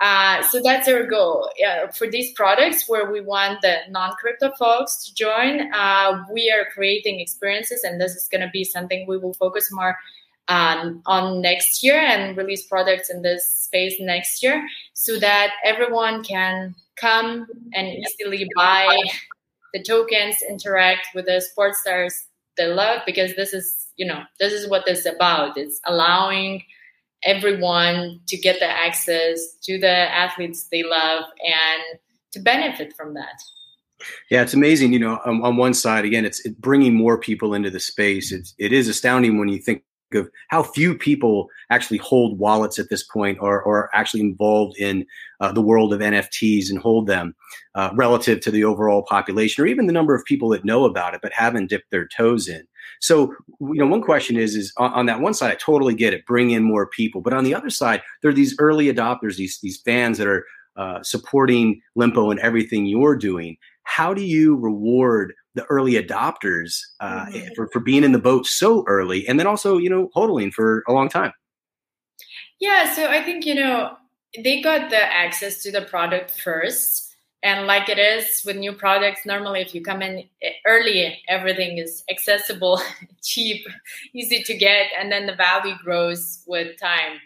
uh, 0.00 0.42
so 0.42 0.60
that's 0.62 0.86
our 0.88 1.02
goal 1.04 1.50
for 1.94 2.08
these 2.08 2.32
products 2.32 2.88
where 2.88 3.10
we 3.10 3.20
want 3.20 3.60
the 3.62 3.78
non-crypto 3.90 4.52
folks 4.58 5.04
to 5.04 5.14
join. 5.14 5.72
Uh, 5.72 6.24
we 6.32 6.50
are 6.50 6.66
creating 6.72 7.18
experiences, 7.20 7.82
and 7.82 8.00
this 8.00 8.14
is 8.14 8.28
going 8.28 8.40
to 8.40 8.50
be 8.52 8.62
something 8.62 9.06
we 9.08 9.18
will 9.18 9.34
focus 9.34 9.68
more 9.72 9.98
um, 10.46 11.02
on 11.04 11.42
next 11.42 11.82
year 11.82 11.98
and 11.98 12.36
release 12.36 12.64
products 12.66 13.10
in 13.10 13.22
this 13.22 13.52
space 13.52 13.96
next 13.98 14.42
year, 14.42 14.66
so 14.92 15.18
that 15.18 15.50
everyone 15.64 16.22
can 16.22 16.74
come 16.96 17.46
and 17.74 17.88
easily 17.88 18.48
buy 18.56 18.96
the 19.74 19.82
tokens, 19.82 20.36
interact 20.48 21.08
with 21.14 21.26
the 21.26 21.40
sports 21.40 21.80
stars 21.80 22.24
they 22.56 22.66
love, 22.66 23.00
because 23.04 23.34
this 23.36 23.52
is 23.52 23.88
you 23.96 24.06
know 24.06 24.22
this 24.38 24.52
is 24.52 24.68
what 24.70 24.86
this 24.86 25.00
is 25.00 25.06
about. 25.06 25.58
It's 25.58 25.80
allowing 25.84 26.62
everyone 27.24 28.20
to 28.28 28.36
get 28.36 28.60
the 28.60 28.66
access 28.66 29.40
to 29.62 29.78
the 29.78 29.88
athletes 29.88 30.68
they 30.70 30.82
love 30.82 31.24
and 31.44 31.98
to 32.32 32.40
benefit 32.40 32.94
from 32.94 33.14
that. 33.14 33.40
Yeah, 34.30 34.42
it's 34.42 34.54
amazing. 34.54 34.92
You 34.92 35.00
know, 35.00 35.20
um, 35.24 35.42
on 35.42 35.56
one 35.56 35.74
side, 35.74 36.04
again, 36.04 36.24
it's 36.24 36.44
it 36.46 36.60
bringing 36.60 36.94
more 36.94 37.18
people 37.18 37.54
into 37.54 37.70
the 37.70 37.80
space. 37.80 38.30
It's 38.30 38.54
it 38.58 38.72
is 38.72 38.86
astounding 38.86 39.38
when 39.38 39.48
you 39.48 39.58
think 39.58 39.82
of 40.14 40.30
how 40.48 40.62
few 40.62 40.96
people 40.96 41.48
actually 41.70 41.98
hold 41.98 42.38
wallets 42.38 42.78
at 42.78 42.88
this 42.88 43.02
point 43.02 43.38
or, 43.40 43.60
or 43.62 43.90
actually 43.94 44.20
involved 44.20 44.78
in 44.78 45.04
uh, 45.40 45.52
the 45.52 45.62
world 45.62 45.92
of 45.92 46.00
NFTs 46.00 46.70
and 46.70 46.78
hold 46.78 47.06
them 47.06 47.34
uh, 47.74 47.90
relative 47.94 48.40
to 48.40 48.50
the 48.50 48.64
overall 48.64 49.02
population 49.02 49.62
or 49.62 49.66
even 49.66 49.86
the 49.86 49.92
number 49.92 50.14
of 50.14 50.24
people 50.24 50.48
that 50.50 50.64
know 50.64 50.84
about 50.84 51.14
it 51.14 51.20
but 51.22 51.32
haven't 51.32 51.70
dipped 51.70 51.90
their 51.90 52.06
toes 52.06 52.48
in. 52.48 52.66
So, 53.00 53.34
you 53.60 53.74
know, 53.74 53.86
one 53.86 54.02
question 54.02 54.36
is, 54.36 54.56
is 54.56 54.72
on, 54.76 54.92
on 54.92 55.06
that 55.06 55.20
one 55.20 55.34
side, 55.34 55.52
I 55.52 55.54
totally 55.56 55.94
get 55.94 56.12
it, 56.12 56.26
bring 56.26 56.50
in 56.50 56.64
more 56.64 56.88
people. 56.88 57.20
But 57.20 57.32
on 57.32 57.44
the 57.44 57.54
other 57.54 57.70
side, 57.70 58.02
there 58.22 58.30
are 58.30 58.34
these 58.34 58.56
early 58.58 58.92
adopters, 58.92 59.36
these, 59.36 59.58
these 59.60 59.80
fans 59.80 60.18
that 60.18 60.26
are 60.26 60.44
uh, 60.76 61.02
supporting 61.02 61.80
Lympo 61.96 62.30
and 62.30 62.40
everything 62.40 62.86
you're 62.86 63.16
doing. 63.16 63.56
How 63.84 64.14
do 64.14 64.22
you 64.22 64.56
reward 64.56 65.32
the 65.58 65.64
early 65.64 65.94
adopters 65.94 66.80
uh, 67.00 67.26
mm-hmm. 67.26 67.48
for, 67.56 67.68
for 67.72 67.80
being 67.80 68.04
in 68.04 68.12
the 68.12 68.18
boat 68.18 68.46
so 68.46 68.84
early 68.86 69.26
and 69.26 69.40
then 69.40 69.46
also 69.46 69.76
you 69.76 69.90
know 69.90 70.08
hodling 70.14 70.52
for 70.52 70.84
a 70.86 70.92
long 70.92 71.08
time 71.08 71.32
yeah 72.60 72.92
so 72.94 73.08
i 73.08 73.20
think 73.24 73.44
you 73.44 73.56
know 73.56 73.90
they 74.36 74.60
got 74.60 74.90
the 74.90 75.02
access 75.02 75.62
to 75.62 75.72
the 75.72 75.82
product 75.82 76.30
first 76.30 77.16
and 77.42 77.66
like 77.66 77.88
it 77.88 77.98
is 77.98 78.42
with 78.44 78.56
new 78.56 78.72
products 78.72 79.24
normally 79.24 79.60
if 79.60 79.74
you 79.74 79.82
come 79.82 80.02
in 80.02 80.24
early 80.66 81.20
everything 81.28 81.78
is 81.78 82.04
accessible 82.10 82.80
cheap 83.22 83.64
easy 84.14 84.42
to 84.42 84.56
get 84.56 84.86
and 84.98 85.10
then 85.10 85.26
the 85.26 85.34
value 85.34 85.74
grows 85.82 86.42
with 86.46 86.78
time 86.78 87.18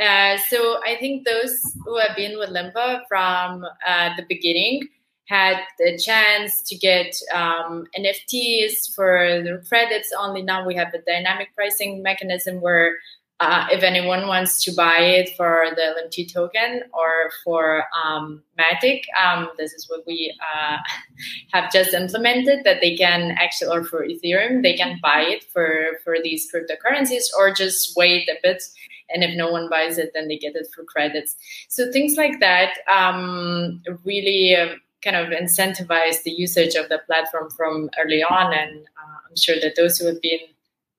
uh, 0.00 0.36
so 0.48 0.80
i 0.84 0.96
think 0.98 1.26
those 1.26 1.76
who 1.84 1.98
have 1.98 2.16
been 2.16 2.38
with 2.38 2.50
Lympo 2.50 3.00
from 3.08 3.64
uh, 3.86 4.10
the 4.16 4.24
beginning 4.28 4.88
had 5.28 5.58
the 5.78 5.98
chance 5.98 6.62
to 6.62 6.74
get 6.74 7.14
um, 7.34 7.84
NFTs 7.98 8.94
for 8.94 9.42
the 9.44 9.62
credits 9.68 10.10
only. 10.18 10.40
Now 10.40 10.66
we 10.66 10.74
have 10.74 10.94
a 10.94 11.02
dynamic 11.02 11.48
pricing 11.54 12.02
mechanism 12.02 12.62
where 12.62 12.96
uh, 13.40 13.66
if 13.70 13.84
anyone 13.84 14.26
wants 14.26 14.62
to 14.64 14.72
buy 14.72 14.98
it 14.98 15.30
for 15.36 15.68
the 15.76 15.80
LMT 15.80 16.32
token 16.32 16.82
or 16.92 17.30
for 17.44 17.84
um, 18.04 18.42
Matic, 18.58 19.02
um, 19.22 19.48
this 19.56 19.72
is 19.72 19.88
what 19.88 20.04
we 20.06 20.36
uh, 20.40 20.76
have 21.52 21.70
just 21.70 21.94
implemented 21.94 22.64
that 22.64 22.80
they 22.80 22.96
can 22.96 23.36
actually, 23.38 23.70
or 23.70 23.84
for 23.84 24.04
Ethereum, 24.04 24.62
they 24.62 24.74
can 24.74 24.98
buy 25.00 25.20
it 25.20 25.44
for, 25.44 25.98
for 26.02 26.16
these 26.22 26.50
cryptocurrencies 26.52 27.24
or 27.38 27.52
just 27.52 27.96
wait 27.96 28.28
a 28.28 28.34
bit. 28.42 28.60
And 29.08 29.22
if 29.22 29.36
no 29.36 29.50
one 29.50 29.70
buys 29.70 29.98
it, 29.98 30.10
then 30.14 30.26
they 30.26 30.36
get 30.36 30.56
it 30.56 30.66
for 30.74 30.82
credits. 30.84 31.36
So 31.68 31.92
things 31.92 32.16
like 32.16 32.40
that 32.40 32.72
um, 32.92 33.82
really 34.04 34.56
um, 34.56 34.80
kind 35.02 35.16
of 35.16 35.28
incentivize 35.28 36.24
the 36.24 36.32
usage 36.32 36.74
of 36.74 36.88
the 36.88 37.00
platform 37.06 37.50
from 37.50 37.88
early 38.02 38.22
on. 38.22 38.52
And 38.52 38.80
uh, 38.80 39.18
I'm 39.30 39.36
sure 39.36 39.56
that 39.62 39.76
those 39.76 39.96
who 39.96 40.06
have 40.06 40.20
been 40.20 40.40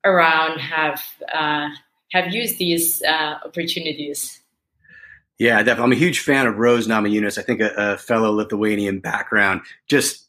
around 0.05 0.59
have 0.59 1.03
uh, 1.33 1.69
have 2.11 2.33
used 2.33 2.57
these 2.57 3.01
uh, 3.03 3.37
opportunities. 3.45 4.39
Yeah, 5.37 5.57
definitely. 5.63 5.83
I'm 5.83 5.91
a 5.93 5.95
huge 5.95 6.19
fan 6.19 6.47
of 6.47 6.57
Rose 6.57 6.87
Namajunas. 6.87 7.37
I 7.37 7.43
think 7.43 7.61
a, 7.61 7.71
a 7.77 7.97
fellow 7.97 8.31
Lithuanian 8.31 8.99
background 8.99 9.61
just 9.87 10.27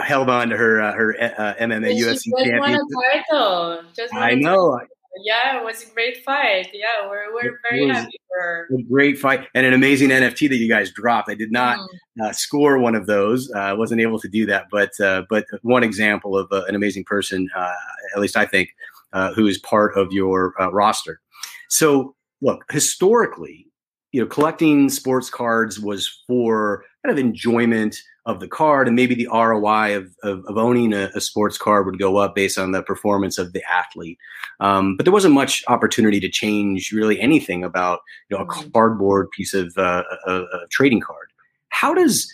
held 0.00 0.30
on 0.30 0.50
to 0.50 0.56
her 0.56 0.80
uh, 0.80 0.92
her 0.92 1.16
uh, 1.20 1.54
MMA 1.54 1.98
UFC 1.98 2.26
championship. 2.38 2.60
Won 2.60 2.74
a 2.74 3.22
title. 3.30 3.82
Just 3.96 4.14
I 4.14 4.34
know. 4.34 4.80
Yeah, 5.24 5.60
it 5.60 5.64
was 5.64 5.82
a 5.82 5.92
great 5.92 6.24
fight. 6.24 6.70
Yeah, 6.72 7.06
we're, 7.06 7.34
we're 7.34 7.60
very 7.68 7.86
happy 7.86 8.18
for 8.28 8.68
a 8.74 8.82
great 8.84 9.18
fight 9.18 9.46
and 9.54 9.66
an 9.66 9.74
amazing 9.74 10.08
NFT 10.08 10.48
that 10.48 10.56
you 10.56 10.68
guys 10.68 10.90
dropped. 10.90 11.28
I 11.28 11.34
did 11.34 11.52
not 11.52 11.78
mm. 11.78 12.24
uh, 12.24 12.32
score 12.32 12.78
one 12.78 12.94
of 12.94 13.06
those. 13.06 13.50
Uh, 13.54 13.58
I 13.58 13.72
wasn't 13.74 14.00
able 14.00 14.18
to 14.20 14.28
do 14.28 14.46
that, 14.46 14.68
but 14.70 14.98
uh, 15.00 15.24
but 15.28 15.44
one 15.60 15.82
example 15.82 16.38
of 16.38 16.50
uh, 16.50 16.64
an 16.66 16.74
amazing 16.74 17.04
person, 17.04 17.48
uh, 17.54 17.74
at 18.14 18.22
least 18.22 18.38
I 18.38 18.46
think, 18.46 18.70
uh, 19.12 19.32
who 19.34 19.46
is 19.46 19.58
part 19.58 19.96
of 19.96 20.12
your 20.12 20.54
roster. 20.72 21.20
So 21.68 22.14
look, 22.40 22.64
historically, 22.70 23.66
you 24.12 24.20
know, 24.20 24.26
collecting 24.26 24.90
sports 24.90 25.30
cards 25.30 25.80
was 25.80 26.22
for 26.26 26.84
kind 27.04 27.12
of 27.12 27.18
enjoyment 27.18 27.96
of 28.26 28.38
the 28.38 28.46
card 28.46 28.86
and 28.86 28.94
maybe 28.94 29.14
the 29.14 29.28
ROI 29.32 29.96
of, 29.96 30.14
of, 30.22 30.44
of 30.46 30.56
owning 30.56 30.92
a, 30.92 31.10
a, 31.14 31.20
sports 31.20 31.58
card 31.58 31.86
would 31.86 31.98
go 31.98 32.18
up 32.18 32.36
based 32.36 32.56
on 32.56 32.70
the 32.70 32.82
performance 32.82 33.36
of 33.36 33.52
the 33.52 33.62
athlete. 33.68 34.16
Um, 34.60 34.96
but 34.96 35.04
there 35.04 35.12
wasn't 35.12 35.34
much 35.34 35.64
opportunity 35.66 36.20
to 36.20 36.28
change 36.28 36.92
really 36.92 37.20
anything 37.20 37.64
about 37.64 38.00
you 38.30 38.36
know 38.36 38.44
a 38.44 38.46
mm-hmm. 38.46 38.70
cardboard 38.70 39.30
piece 39.30 39.54
of 39.54 39.72
uh, 39.76 40.04
a, 40.26 40.32
a 40.42 40.66
trading 40.70 41.00
card. 41.00 41.28
How 41.70 41.94
does 41.94 42.32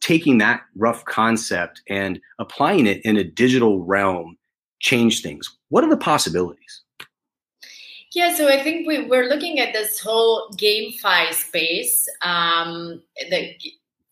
taking 0.00 0.38
that 0.38 0.62
rough 0.76 1.04
concept 1.04 1.82
and 1.88 2.20
applying 2.38 2.86
it 2.86 3.00
in 3.04 3.16
a 3.16 3.24
digital 3.24 3.84
realm 3.84 4.36
change 4.80 5.22
things? 5.22 5.58
What 5.68 5.84
are 5.84 5.90
the 5.90 5.96
possibilities? 5.96 6.82
Yeah, 8.12 8.34
so 8.34 8.48
I 8.48 8.62
think 8.62 8.86
we, 8.86 9.06
we're 9.06 9.28
looking 9.28 9.60
at 9.60 9.72
this 9.72 10.00
whole 10.00 10.50
GameFi 10.56 11.32
space. 11.34 12.08
Um, 12.22 13.02
the 13.30 13.54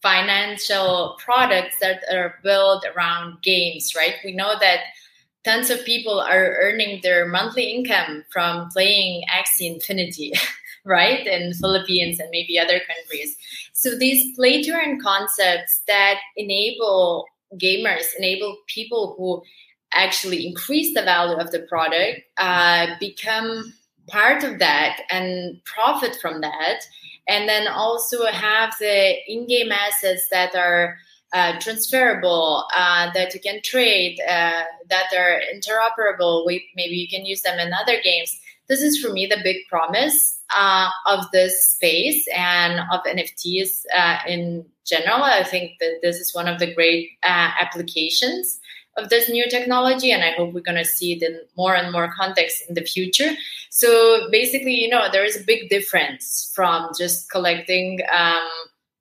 financial 0.03 1.17
products 1.19 1.79
that 1.81 2.05
are 2.13 2.39
built 2.45 2.85
around 2.95 3.43
games, 3.43 3.95
right? 3.97 4.15
We 4.25 4.33
know 4.33 4.55
that 4.61 4.81
tons 5.45 5.71
of 5.71 5.85
people 5.85 6.21
are 6.21 6.57
earning 6.61 7.01
their 7.03 7.27
monthly 7.27 7.65
income 7.65 8.25
from 8.31 8.69
playing 8.71 9.25
Axie 9.33 9.75
Infinity, 9.75 10.33
right? 10.85 11.27
In 11.27 11.55
Philippines 11.55 12.21
and 12.21 12.29
maybe 12.31 12.59
other 12.59 12.81
countries. 12.81 13.37
So 13.73 13.97
these 13.99 14.37
play 14.37 14.63
to 14.63 14.73
earn 14.73 15.01
concepts 15.01 15.83
that 15.89 16.19
enable 16.37 17.27
gamers, 17.55 18.05
enable 18.19 18.59
people 18.67 19.15
who 19.17 19.43
actually 19.97 20.47
increase 20.47 20.95
the 20.95 21.03
value 21.03 21.37
of 21.37 21.51
the 21.51 21.61
product, 21.61 22.21
uh, 22.37 22.87
become 23.01 23.73
part 24.09 24.45
of 24.45 24.59
that 24.59 25.01
and 25.11 25.63
profit 25.65 26.17
from 26.21 26.41
that. 26.41 26.81
And 27.29 27.49
then 27.49 27.67
also 27.67 28.25
have 28.27 28.75
the 28.79 29.17
in-game 29.27 29.73
assets 29.73 30.29
that 30.31 30.55
are 30.55 30.97
uh, 31.33 31.59
transferable 31.59 32.65
uh, 32.75 33.11
that 33.13 33.35
you 33.35 33.41
can 33.41 33.61
trade 33.63 34.19
uh, 34.29 34.63
that 34.89 35.13
are 35.17 35.41
interoperable 35.53 36.47
we, 36.47 36.65
maybe 36.77 36.95
you 36.95 37.09
can 37.09 37.27
use 37.27 37.43
them 37.43 37.59
in 37.59 37.73
other 37.75 38.01
games. 38.03 38.41
This 38.69 38.81
is 38.81 39.01
for 39.01 39.13
me 39.13 39.27
the 39.27 39.39
big 39.43 39.57
promise 39.69 40.39
uh, 40.55 40.89
of 41.07 41.25
this 41.33 41.73
space 41.73 42.27
and 42.35 42.81
of 42.93 43.03
nfts 43.05 43.83
uh, 43.95 44.19
in 44.29 44.65
general. 44.87 45.25
I 45.25 45.43
think 45.43 45.73
that 45.81 45.99
this 46.01 46.17
is 46.17 46.33
one 46.33 46.47
of 46.47 46.61
the 46.61 46.73
great 46.73 47.11
applications 47.25 48.61
of 48.97 49.09
this 49.11 49.29
new 49.29 49.49
technology 49.49 50.11
and 50.11 50.23
i 50.23 50.31
hope 50.31 50.53
we're 50.53 50.61
going 50.61 50.77
to 50.77 50.85
see 50.85 51.13
it 51.13 51.23
in 51.23 51.41
more 51.57 51.75
and 51.75 51.93
more 51.93 52.11
context 52.17 52.63
in 52.69 52.75
the 52.75 52.83
future. 52.83 53.33
So 53.71 54.31
basically 54.31 54.75
you 54.75 54.89
know 54.89 55.09
there 55.11 55.25
is 55.25 55.37
a 55.37 55.45
big 55.45 55.69
difference 55.69 56.51
from 56.55 56.91
just 56.99 57.31
collecting 57.31 58.01
um, 58.13 58.49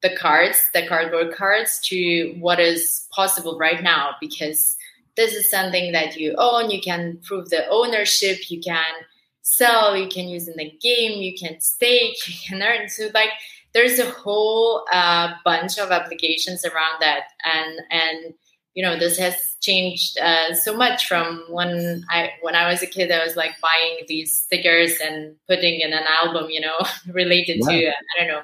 the 0.02 0.16
cards 0.16 0.60
the 0.74 0.86
cardboard 0.88 1.34
cards 1.34 1.80
to 1.90 2.36
what 2.40 2.60
is 2.60 3.08
possible 3.12 3.58
right 3.58 3.82
now 3.82 4.12
because 4.20 4.76
this 5.16 5.34
is 5.34 5.50
something 5.50 5.94
that 5.94 6.18
you 6.18 6.36
own 6.38 6.70
you 6.70 6.82
can 6.82 7.18
prove 7.24 7.50
the 7.50 7.68
ownership 7.70 8.52
you 8.52 8.60
can 8.60 8.94
sell 9.42 9.96
you 9.96 10.08
can 10.08 10.28
use 10.28 10.48
in 10.48 10.56
the 10.58 10.72
game 10.82 11.22
you 11.22 11.34
can 11.38 11.60
stake 11.62 12.18
you 12.28 12.36
can 12.48 12.62
earn. 12.62 12.90
So 12.90 13.10
like 13.14 13.30
there's 13.74 14.00
a 14.00 14.10
whole 14.10 14.86
uh, 14.92 15.34
bunch 15.44 15.78
of 15.78 15.92
applications 15.92 16.66
around 16.66 17.02
that 17.02 17.24
and 17.44 17.80
and 17.92 18.34
you 18.76 18.84
know 18.84 19.00
this 19.00 19.18
has 19.18 19.56
changed 19.62 20.18
uh, 20.20 20.54
so 20.54 20.76
much 20.76 21.08
from 21.08 21.44
when 21.50 22.04
I 22.10 22.32
when 22.42 22.56
I 22.56 22.70
was 22.70 22.84
a 22.84 22.88
kid. 22.88 23.12
I 23.12 23.24
was 23.24 23.36
like 23.36 23.54
buying 23.62 24.06
these 24.08 24.42
stickers 24.42 25.00
and 25.04 25.36
putting 25.48 25.80
in 25.80 25.94
an 25.94 26.04
album, 26.22 26.50
you 26.50 26.62
know, 26.62 26.78
related 27.14 27.62
to 27.62 27.88
uh, 27.88 27.92
I 27.92 28.20
don't 28.20 28.28
know 28.28 28.42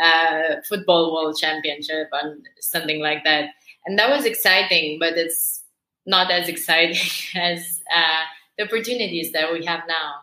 uh, 0.00 0.60
football 0.68 1.12
world 1.12 1.36
championship 1.38 2.08
and 2.12 2.46
something 2.60 3.00
like 3.00 3.24
that. 3.24 3.50
And 3.86 3.98
that 3.98 4.10
was 4.10 4.24
exciting, 4.24 4.98
but 4.98 5.14
it's 5.16 5.62
not 6.06 6.30
as 6.30 6.48
exciting 6.48 7.08
as 7.40 7.80
uh, 7.94 8.22
the 8.58 8.64
opportunities 8.64 9.32
that 9.32 9.52
we 9.52 9.64
have 9.64 9.82
now. 9.88 10.14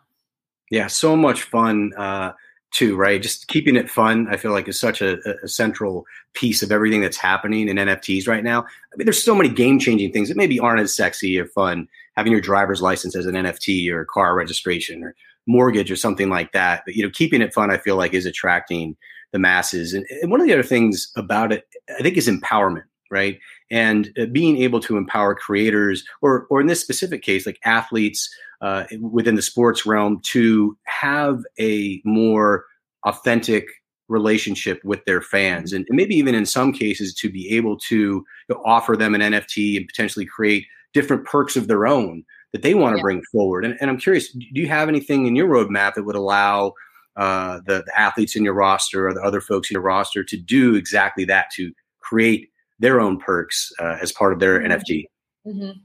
Yeah, 0.70 0.88
so 0.88 1.16
much 1.16 1.44
fun 1.44 1.94
uh, 1.98 2.34
too, 2.72 2.96
right? 2.96 3.22
Just 3.22 3.48
keeping 3.48 3.76
it 3.76 3.90
fun, 3.90 4.28
I 4.30 4.38
feel 4.38 4.52
like 4.52 4.68
is 4.68 4.80
such 4.80 5.02
a, 5.02 5.18
a, 5.44 5.48
central 5.48 6.06
piece 6.34 6.62
of 6.62 6.72
everything 6.72 7.02
that's 7.02 7.18
happening 7.18 7.70
in 7.70 7.78
NFTs 7.78 8.28
right 8.28 8.44
now. 8.44 8.62
I 8.62 8.98
mean, 8.98 9.06
there's 9.06 9.24
so 9.24 9.36
many 9.36 9.50
game 9.50 9.80
changing 9.80 10.12
things 10.12 10.28
that 10.28 10.38
maybe 10.38 10.60
aren't 10.60 10.82
as 10.82 10.94
sexy 10.94 11.40
or 11.40 11.46
fun. 11.46 11.88
Having 12.16 12.34
your 12.34 12.42
driver's 12.42 12.82
license 12.82 13.16
as 13.16 13.26
an 13.26 13.36
NFT 13.36 13.90
or 13.92 14.06
car 14.06 14.36
registration 14.36 15.04
or 15.04 15.16
mortgage 15.46 15.90
or 15.92 15.96
something 15.96 16.30
like 16.30 16.52
that. 16.52 16.84
But 16.86 16.96
you 16.96 17.04
know, 17.04 17.10
keeping 17.10 17.42
it 17.42 17.54
fun, 17.54 17.72
I 17.72 17.78
feel 17.78 17.96
like 17.96 18.14
is 18.14 18.26
attracting 18.26 18.98
the 19.32 19.40
masses. 19.40 19.94
And, 19.94 20.06
and 20.22 20.32
one 20.32 20.42
of 20.42 20.48
the 20.48 20.54
other 20.54 20.64
things 20.64 21.12
about 21.16 21.52
it, 21.52 21.68
I 21.98 22.02
think, 22.02 22.18
is 22.18 22.28
empowerment, 22.28 22.84
right? 23.10 23.40
And 23.70 24.12
uh, 24.20 24.26
being 24.26 24.58
able 24.58 24.80
to 24.82 24.98
empower 24.98 25.36
creators, 25.36 26.04
or 26.22 26.48
or 26.50 26.62
in 26.62 26.68
this 26.68 26.82
specific 26.82 27.22
case, 27.22 27.46
like 27.46 27.60
athletes 27.66 28.30
uh, 28.62 28.86
within 29.02 29.36
the 29.36 29.42
sports 29.42 29.86
realm, 29.86 30.20
to 30.24 30.78
have 30.86 31.42
a 31.60 32.02
more 32.06 32.66
authentic 33.06 33.68
relationship 34.10 34.84
with 34.84 35.04
their 35.06 35.22
fans 35.22 35.74
and, 35.74 35.86
and, 35.90 35.98
maybe 35.98 36.16
even 36.16 36.34
in 36.34 36.46
some 36.46 36.72
cases 36.72 37.14
to 37.14 37.30
be 37.30 37.50
able 37.50 37.78
to 37.78 37.98
you 37.98 38.26
know, 38.50 38.62
offer 38.66 38.96
them 38.96 39.14
an 39.14 39.22
nft 39.22 39.78
and 39.78 39.86
potentially 39.86 40.26
create 40.26 40.66
different 40.94 41.26
perks 41.26 41.58
of 41.58 41.68
their 41.68 41.86
own 41.86 42.24
that 42.54 42.62
they 42.62 42.74
want 42.74 42.94
to 42.94 42.98
yeah. 42.98 43.02
bring 43.02 43.22
forward 43.32 43.66
and, 43.66 43.76
and, 43.82 43.90
i'm 43.90 43.98
curious 43.98 44.32
do 44.32 44.46
you 44.54 44.68
have 44.68 44.88
anything 44.88 45.26
in 45.26 45.36
your 45.36 45.48
roadmap 45.48 45.94
that 45.94 46.04
would 46.04 46.16
allow 46.16 46.72
uh, 47.18 47.60
the, 47.66 47.84
the, 47.86 48.00
athletes 48.00 48.36
in 48.36 48.44
your 48.44 48.54
roster 48.54 49.08
or 49.08 49.14
the 49.14 49.22
other 49.22 49.42
folks 49.42 49.70
in 49.70 49.76
your 49.76 49.82
roster 49.82 50.24
to 50.24 50.38
do 50.38 50.76
exactly 50.76 51.26
that 51.26 51.50
to 51.52 51.74
create 52.00 52.50
their 52.80 53.00
own 53.00 53.20
perks 53.20 53.72
uh, 53.80 53.98
as 54.02 54.12
part 54.12 54.34
of 54.34 54.40
their 54.40 54.60
mm-hmm. 54.60 54.72
nft 54.72 55.06
Mm-hmm. 55.48 55.80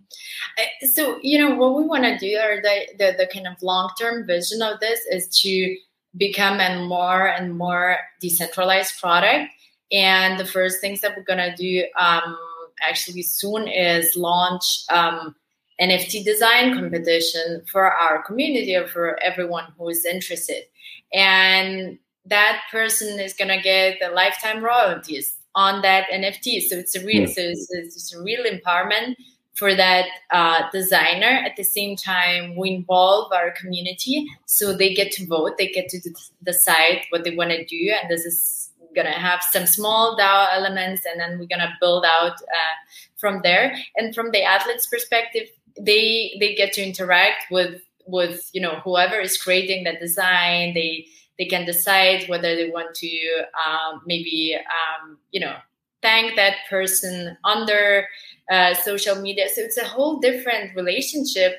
Uh, 0.59 0.87
so 0.89 1.19
you 1.23 1.39
know 1.39 1.55
what 1.55 1.77
we 1.77 1.85
want 1.85 2.03
to 2.03 2.19
do, 2.19 2.37
or 2.37 2.61
the, 2.61 2.87
the 2.99 3.15
the 3.17 3.29
kind 3.33 3.47
of 3.47 3.63
long 3.63 3.91
term 3.99 4.27
vision 4.27 4.61
of 4.61 4.81
this 4.81 5.01
is 5.11 5.29
to 5.41 5.77
become 6.17 6.59
a 6.59 6.85
more 6.85 7.29
and 7.29 7.57
more 7.57 7.99
decentralized 8.21 9.01
product. 9.01 9.53
And 9.93 10.39
the 10.41 10.45
first 10.45 10.81
things 10.81 11.01
that 11.03 11.17
we're 11.17 11.23
gonna 11.23 11.55
do 11.57 11.85
um, 11.99 12.37
actually 12.81 13.23
soon 13.23 13.69
is 13.69 14.17
launch 14.17 14.85
um, 14.91 15.37
NFT 15.81 16.25
design 16.25 16.75
competition 16.75 17.63
for 17.71 17.93
our 17.93 18.23
community 18.25 18.75
or 18.75 18.89
for 18.89 19.23
everyone 19.23 19.67
who 19.79 19.89
is 19.91 20.05
interested. 20.05 20.65
And 21.13 21.99
that 22.27 22.63
person 22.71 23.21
is 23.21 23.33
gonna 23.33 23.63
get 23.63 23.99
the 24.01 24.11
lifetime 24.11 24.65
royalties 24.65 25.37
on 25.55 25.83
that 25.83 26.09
NFT. 26.11 26.63
So 26.63 26.77
it's 26.77 26.97
a 26.97 27.05
real, 27.05 27.29
mm. 27.29 27.35
so 27.35 27.41
it's, 27.41 27.71
it's 27.71 28.15
a 28.15 28.23
real 28.23 28.45
empowerment 28.45 29.17
for 29.55 29.75
that 29.75 30.07
uh, 30.31 30.63
designer. 30.73 31.43
At 31.45 31.57
the 31.57 31.65
same 31.65 31.97
time, 31.97 32.57
we 32.57 32.71
involve 32.71 33.33
our 33.33 33.51
community 33.53 34.27
so 34.47 34.73
they 34.73 34.95
get 34.95 35.13
to 35.13 35.27
vote, 35.27 35.59
they 35.59 35.69
get 35.69 35.89
to 35.91 36.01
decide 36.43 37.03
what 37.11 37.25
they 37.25 37.37
want 37.37 37.51
to 37.51 37.65
do, 37.65 37.95
and 38.01 38.11
this 38.11 38.25
is 38.25 38.71
gonna 38.95 39.11
have 39.11 39.43
some 39.51 39.67
small 39.67 40.17
DAO 40.19 40.49
elements, 40.53 41.03
and 41.07 41.19
then 41.21 41.39
we're 41.39 41.47
gonna 41.47 41.77
build 41.81 42.05
out 42.05 42.35
uh, 42.35 42.75
from 43.17 43.41
there. 43.43 43.75
And 43.97 44.15
from 44.15 44.31
the 44.31 44.43
athletes' 44.43 44.87
perspective, 44.87 45.49
they 45.81 46.37
they 46.41 46.55
get 46.55 46.73
to 46.75 46.83
interact 46.83 47.51
with 47.51 47.81
with 48.07 48.51
you 48.53 48.61
know 48.61 48.81
whoever 48.85 49.19
is 49.19 49.37
creating 49.37 49.85
the 49.85 49.95
design. 49.95 50.75
They 50.75 51.07
they 51.43 51.49
can 51.49 51.67
decide 51.67 52.29
whether 52.29 52.55
they 52.55 52.71
want 52.71 52.95
to 52.95 53.19
um, 53.67 54.01
maybe 54.07 54.55
um, 54.55 55.19
you 55.33 55.41
know 55.41 55.57
thank 56.03 56.37
that 56.37 56.57
person 56.71 57.37
on 57.43 57.67
their 57.67 58.09
uh, 58.51 58.75
social 58.75 59.17
media. 59.21 59.49
So 59.53 59.63
it's 59.63 59.79
a 59.79 59.85
whole 59.85 60.21
different 60.21 60.75
relationship 60.77 61.57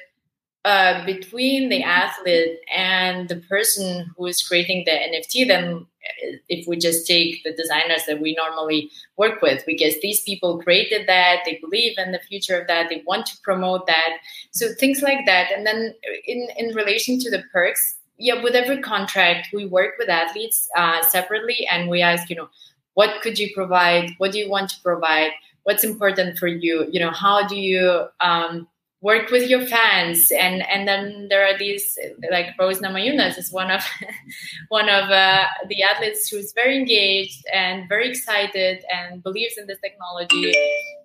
uh, 0.66 1.06
between 1.06 1.68
the 1.68 1.84
athlete 1.84 2.60
and 2.74 3.28
the 3.28 3.36
person 3.36 4.10
who 4.16 4.26
is 4.28 4.42
creating 4.42 4.84
the 4.86 4.92
NFT 4.92 5.48
than 5.48 5.76
uh, 5.76 6.38
if 6.48 6.66
we 6.68 6.78
just 6.78 7.06
take 7.06 7.44
the 7.44 7.54
designers 7.54 8.06
that 8.08 8.22
we 8.22 8.34
normally 8.36 8.90
work 9.18 9.42
with, 9.42 9.66
because 9.66 9.96
these 10.02 10.22
people 10.22 10.62
created 10.62 11.08
that, 11.08 11.40
they 11.46 11.60
believe 11.62 11.98
in 11.98 12.14
the 12.14 12.20
future 12.20 12.60
of 12.60 12.68
that, 12.68 12.90
they 12.90 13.04
want 13.06 13.26
to 13.26 13.38
promote 13.44 13.88
that. 13.88 14.20
So 14.52 14.68
things 14.80 15.02
like 15.02 15.26
that. 15.26 15.52
And 15.52 15.66
then 15.66 15.96
in, 16.26 16.48
in 16.58 16.76
relation 16.76 17.20
to 17.20 17.30
the 17.30 17.44
perks, 17.52 17.96
yeah, 18.18 18.42
with 18.42 18.56
every 18.56 18.82
contract, 18.82 19.50
we 19.54 19.66
work 19.66 19.96
with 19.98 20.10
athletes 20.10 20.70
uh, 20.78 21.02
separately 21.04 21.68
and 21.70 21.90
we 21.90 22.02
ask, 22.02 22.30
you 22.30 22.36
know, 22.36 22.50
what 22.94 23.22
could 23.22 23.40
you 23.40 23.54
provide? 23.54 24.12
What 24.18 24.32
do 24.32 24.40
you 24.40 24.50
want 24.50 24.70
to 24.70 24.82
provide? 24.82 25.32
What's 25.64 25.84
important 25.84 26.38
for 26.38 26.48
you? 26.48 26.88
You 26.92 27.00
know 27.00 27.12
how 27.12 27.48
do 27.48 27.56
you 27.56 28.06
um, 28.20 28.68
work 29.02 29.32
with 29.32 29.50
your 29.50 29.66
fans? 29.66 30.30
And 30.32 30.62
and 30.70 30.88
then 30.88 31.28
there 31.30 31.46
are 31.46 31.58
these 31.58 31.98
like 32.30 32.48
Rose 32.60 32.80
Namajunas 32.80 33.38
is 33.38 33.52
one 33.52 33.72
of 33.72 33.82
one 34.70 34.90
of 34.90 35.10
uh, 35.10 35.46
the 35.70 35.82
athletes 35.82 36.30
who's 36.30 36.54
very 36.54 36.78
engaged 36.78 37.44
and 37.52 37.90
very 37.90 38.10
excited 38.10 38.84
and 38.94 39.24
believes 39.24 39.58
in 39.58 39.66
this 39.66 39.80
technology 39.80 40.54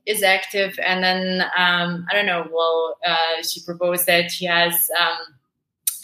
is 0.05 0.23
active. 0.23 0.79
And 0.85 1.03
then 1.03 1.43
um, 1.57 2.05
I 2.11 2.15
don't 2.15 2.27
know 2.27 2.49
well 2.53 2.99
uh, 3.07 3.43
she 3.43 3.63
proposed 3.63 4.07
that 4.07 4.31
she 4.31 4.45
has 4.45 4.75
um, 5.01 5.38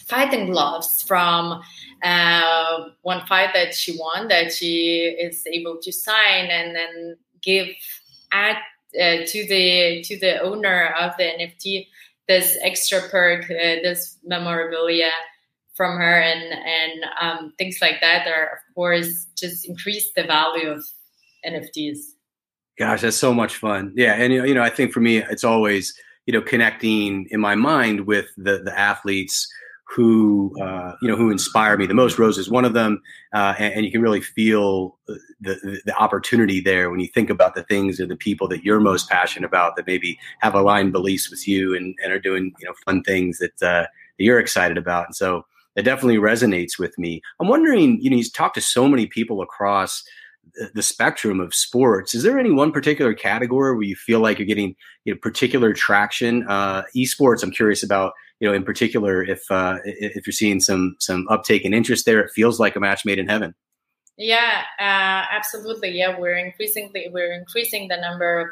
fighting 0.07 0.51
gloves 0.51 1.03
from 1.03 1.61
uh, 2.03 2.85
one 3.01 3.25
fight 3.25 3.49
that 3.53 3.73
she 3.73 3.97
won 3.99 4.27
that 4.27 4.51
she 4.51 5.15
is 5.19 5.45
able 5.51 5.77
to 5.81 5.91
sign 5.91 6.45
and 6.51 6.75
then 6.75 7.17
give 7.41 7.67
at 8.31 8.57
uh, 8.99 9.25
to 9.25 9.47
the 9.47 10.03
to 10.03 10.17
the 10.19 10.39
owner 10.41 10.93
of 10.99 11.11
the 11.17 11.23
NFT 11.23 11.87
this 12.27 12.57
extra 12.61 13.01
perk, 13.09 13.43
uh, 13.45 13.81
this 13.83 14.17
memorabilia 14.23 15.11
from 15.75 15.97
her, 15.97 16.21
and 16.21 16.53
and 16.53 17.05
um, 17.19 17.53
things 17.57 17.79
like 17.81 18.01
that 18.01 18.27
are 18.27 18.45
of 18.45 18.73
course 18.73 19.27
just 19.37 19.67
increase 19.67 20.11
the 20.15 20.23
value 20.23 20.69
of 20.69 20.83
NFTs. 21.45 21.97
Gosh, 22.77 23.01
that's 23.01 23.17
so 23.17 23.33
much 23.33 23.57
fun. 23.57 23.93
Yeah, 23.95 24.13
and 24.13 24.33
you 24.33 24.53
know, 24.53 24.63
I 24.63 24.69
think 24.69 24.91
for 24.91 24.99
me, 24.99 25.17
it's 25.17 25.43
always 25.43 25.93
you 26.25 26.33
know 26.33 26.41
connecting 26.41 27.27
in 27.29 27.39
my 27.39 27.55
mind 27.55 28.07
with 28.07 28.27
the 28.37 28.59
the 28.63 28.77
athletes 28.77 29.47
who 29.87 30.53
uh, 30.61 30.95
you 31.01 31.07
know 31.07 31.15
who 31.15 31.29
inspire 31.29 31.77
me 31.77 31.85
the 31.85 31.93
most. 31.93 32.17
Rose 32.17 32.37
is 32.37 32.49
one 32.49 32.65
of 32.65 32.73
them, 32.73 33.01
uh, 33.33 33.53
and, 33.57 33.73
and, 33.75 33.85
you 33.85 33.91
can 33.91 34.01
really 34.01 34.21
feel 34.21 34.97
the, 35.07 35.19
the, 35.41 35.81
the 35.85 35.95
opportunity 35.95 36.59
there 36.59 36.89
when 36.89 36.99
you 36.99 37.07
think 37.07 37.29
about 37.29 37.53
the 37.55 37.63
things 37.63 37.99
or 37.99 38.07
the 38.07 38.15
people 38.15 38.47
that 38.47 38.63
you're 38.63 38.79
most 38.79 39.09
passionate 39.09 39.45
about 39.45 39.75
that 39.75 39.85
maybe 39.85 40.17
have 40.39 40.55
aligned 40.55 40.91
beliefs 40.91 41.29
with 41.29 41.47
you 41.47 41.75
and, 41.75 41.95
and 42.03 42.11
are 42.11 42.19
doing 42.19 42.51
you 42.59 42.65
know 42.65 42.73
fun 42.85 43.03
things 43.03 43.37
that 43.37 43.61
uh, 43.61 43.85
that 44.17 44.23
you're 44.23 44.39
excited 44.39 44.77
about. 44.77 45.05
And 45.05 45.15
so 45.15 45.45
it 45.75 45.83
definitely 45.83 46.17
resonates 46.17 46.79
with 46.79 46.97
me. 46.97 47.21
I'm 47.39 47.47
wondering, 47.47 47.99
you 48.01 48.09
know, 48.09 48.15
you 48.15 48.23
talk 48.29 48.53
to 48.55 48.61
so 48.61 48.87
many 48.87 49.07
people 49.07 49.41
across 49.41 50.03
the 50.73 50.83
spectrum 50.83 51.39
of 51.39 51.53
sports. 51.53 52.15
Is 52.15 52.23
there 52.23 52.39
any 52.39 52.51
one 52.51 52.71
particular 52.71 53.13
category 53.13 53.73
where 53.73 53.83
you 53.83 53.95
feel 53.95 54.19
like 54.19 54.39
you're 54.39 54.45
getting 54.45 54.75
you 55.03 55.13
know, 55.13 55.19
particular 55.21 55.73
traction? 55.73 56.47
Uh, 56.47 56.83
esports, 56.95 57.43
I'm 57.43 57.51
curious 57.51 57.83
about 57.83 58.13
you 58.39 58.47
know, 58.47 58.53
in 58.53 58.63
particular, 58.63 59.23
if 59.23 59.49
uh, 59.49 59.77
if 59.85 60.27
you're 60.27 60.33
seeing 60.33 60.59
some 60.59 60.95
some 60.99 61.27
uptake 61.29 61.65
and 61.65 61.73
interest 61.73 62.05
there, 62.05 62.19
it 62.19 62.31
feels 62.31 62.59
like 62.59 62.75
a 62.75 62.79
match 62.79 63.05
made 63.05 63.19
in 63.19 63.27
heaven. 63.27 63.55
Yeah, 64.17 64.63
uh, 64.79 65.25
absolutely. 65.31 65.89
Yeah, 65.89 66.19
we're 66.19 66.37
increasingly 66.37 67.07
we're 67.11 67.33
increasing 67.33 67.87
the 67.87 67.97
number 67.97 68.39
of 68.39 68.47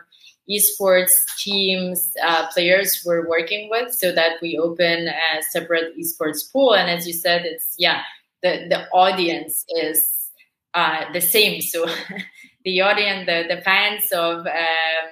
esports 0.49 1.11
teams 1.37 2.13
uh, 2.21 2.47
players 2.51 3.01
we're 3.05 3.27
working 3.27 3.69
with, 3.69 3.93
so 3.93 4.11
that 4.13 4.33
we 4.41 4.57
open 4.57 5.07
a 5.07 5.41
separate 5.49 5.97
esports 5.97 6.51
pool. 6.51 6.75
And 6.75 6.89
as 6.89 7.07
you 7.07 7.13
said, 7.13 7.45
it's 7.45 7.75
yeah, 7.77 8.01
the 8.41 8.67
the 8.69 8.87
audience 8.91 9.65
is 9.69 10.31
uh, 10.73 11.11
the 11.11 11.21
same. 11.21 11.61
So 11.61 11.85
the 12.65 12.81
audience, 12.81 13.25
the 13.25 13.55
the 13.55 13.61
fans 13.61 14.11
of 14.11 14.45
um, 14.45 15.09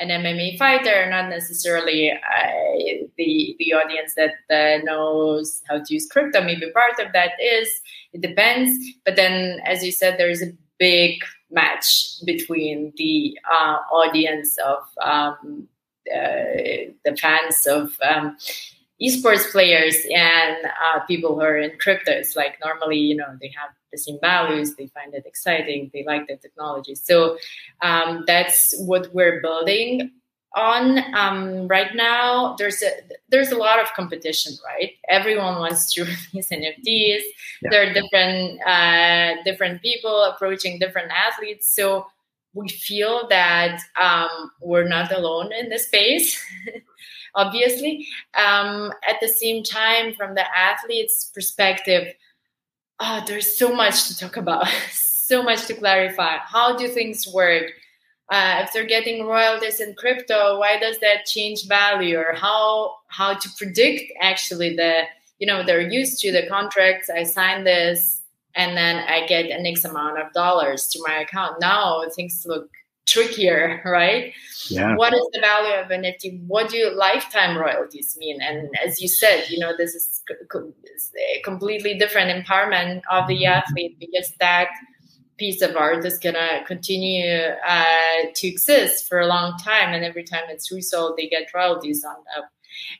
an 0.00 0.08
MMA 0.08 0.58
fighter, 0.58 1.08
not 1.10 1.28
necessarily 1.28 2.10
uh, 2.10 3.06
the 3.16 3.56
the 3.58 3.72
audience 3.74 4.14
that 4.16 4.34
uh, 4.50 4.82
knows 4.84 5.62
how 5.68 5.78
to 5.78 5.94
use 5.94 6.08
crypto. 6.08 6.42
Maybe 6.42 6.70
part 6.70 6.98
of 7.04 7.12
that 7.12 7.32
is 7.42 7.68
it 8.12 8.20
depends. 8.20 8.78
But 9.04 9.16
then, 9.16 9.60
as 9.64 9.84
you 9.84 9.92
said, 9.92 10.18
there 10.18 10.30
is 10.30 10.42
a 10.42 10.52
big 10.78 11.20
match 11.50 12.14
between 12.24 12.92
the 12.96 13.38
uh, 13.50 13.78
audience 13.92 14.56
of 14.58 14.84
um, 15.02 15.68
uh, 16.14 16.94
the 17.04 17.16
fans 17.20 17.66
of 17.66 17.92
um, 18.02 18.36
esports 19.02 19.50
players 19.50 19.96
and 20.14 20.56
uh, 20.66 21.00
people 21.00 21.34
who 21.34 21.40
are 21.40 21.58
in 21.58 21.78
crypto. 21.78 22.12
It's 22.12 22.36
like 22.36 22.58
normally, 22.64 22.98
you 22.98 23.16
know, 23.16 23.36
they 23.40 23.52
have 23.60 23.70
the 23.90 23.98
same 23.98 24.18
values, 24.20 24.74
they 24.74 24.86
find 24.88 25.14
it 25.14 25.24
exciting, 25.26 25.90
they 25.92 26.04
like 26.04 26.26
the 26.26 26.36
technology. 26.36 26.94
So 26.94 27.38
um, 27.82 28.24
that's 28.26 28.74
what 28.78 29.12
we're 29.14 29.40
building 29.40 30.12
on 30.54 30.98
um, 31.14 31.68
right 31.68 31.94
now. 31.94 32.56
There's 32.58 32.82
a 32.82 32.90
there's 33.28 33.50
a 33.50 33.56
lot 33.56 33.80
of 33.80 33.92
competition, 33.94 34.54
right? 34.64 34.92
Everyone 35.08 35.58
wants 35.58 35.92
to 35.94 36.02
release 36.32 36.50
NFTs. 36.50 37.20
Yeah. 37.62 37.70
There 37.70 37.90
are 37.90 37.92
different 37.92 38.60
uh, 38.66 39.42
different 39.44 39.82
people 39.82 40.24
approaching 40.24 40.78
different 40.78 41.10
athletes. 41.10 41.70
So 41.74 42.06
we 42.54 42.68
feel 42.68 43.28
that 43.28 43.80
um, 44.00 44.50
we're 44.60 44.88
not 44.88 45.12
alone 45.12 45.52
in 45.52 45.68
this 45.68 45.86
space. 45.86 46.42
obviously. 47.34 48.06
Um, 48.34 48.92
at 49.08 49.16
the 49.20 49.28
same 49.28 49.62
time, 49.62 50.14
from 50.14 50.34
the 50.34 50.44
athlete's 50.56 51.30
perspective, 51.34 52.14
oh, 53.00 53.22
there's 53.26 53.56
so 53.56 53.74
much 53.74 54.08
to 54.08 54.18
talk 54.18 54.36
about, 54.36 54.66
so 54.92 55.42
much 55.42 55.66
to 55.66 55.74
clarify. 55.74 56.38
How 56.38 56.76
do 56.76 56.88
things 56.88 57.26
work? 57.26 57.72
Uh, 58.30 58.62
if 58.62 58.72
they're 58.72 58.86
getting 58.86 59.24
royalties 59.24 59.80
in 59.80 59.94
crypto, 59.94 60.58
why 60.58 60.78
does 60.78 60.98
that 60.98 61.24
change 61.24 61.66
value? 61.66 62.18
Or 62.18 62.34
how 62.34 62.96
how 63.08 63.34
to 63.34 63.48
predict 63.56 64.12
actually 64.20 64.76
the 64.76 65.04
you 65.38 65.46
know 65.46 65.62
they're 65.64 65.88
used 65.88 66.20
to 66.20 66.32
the 66.32 66.46
contracts. 66.46 67.08
I 67.08 67.22
sign 67.22 67.64
this 67.64 68.20
and 68.54 68.76
then 68.76 68.96
I 69.08 69.26
get 69.26 69.46
an 69.46 69.64
X 69.64 69.84
amount 69.84 70.18
of 70.18 70.32
dollars 70.34 70.88
to 70.88 71.02
my 71.06 71.20
account. 71.20 71.60
Now 71.60 72.04
things 72.14 72.44
look 72.46 72.68
trickier, 73.08 73.80
right? 73.84 74.32
Yeah. 74.68 74.96
What 74.96 75.14
is 75.14 75.26
the 75.32 75.40
value 75.40 75.74
of 75.74 75.90
an 75.90 76.02
NFT? 76.02 76.46
What 76.46 76.70
do 76.70 76.90
lifetime 76.94 77.56
royalties 77.56 78.16
mean? 78.18 78.40
And 78.42 78.68
as 78.84 79.00
you 79.00 79.08
said, 79.08 79.46
you 79.48 79.58
know, 79.58 79.72
this 79.76 79.94
is 79.94 80.22
a 80.30 81.42
completely 81.42 81.98
different 81.98 82.30
empowerment 82.30 83.02
of 83.10 83.26
the 83.28 83.46
athlete 83.46 83.98
because 83.98 84.32
that 84.40 84.68
piece 85.38 85.62
of 85.62 85.76
art 85.76 86.04
is 86.04 86.18
gonna 86.18 86.64
continue 86.66 87.32
uh, 87.66 87.84
to 88.34 88.46
exist 88.48 89.08
for 89.08 89.20
a 89.20 89.26
long 89.26 89.56
time, 89.58 89.94
and 89.94 90.04
every 90.04 90.24
time 90.24 90.44
it's 90.48 90.70
resold, 90.70 91.16
they 91.16 91.28
get 91.28 91.54
royalties 91.54 92.04
on 92.04 92.16
that. 92.26 92.50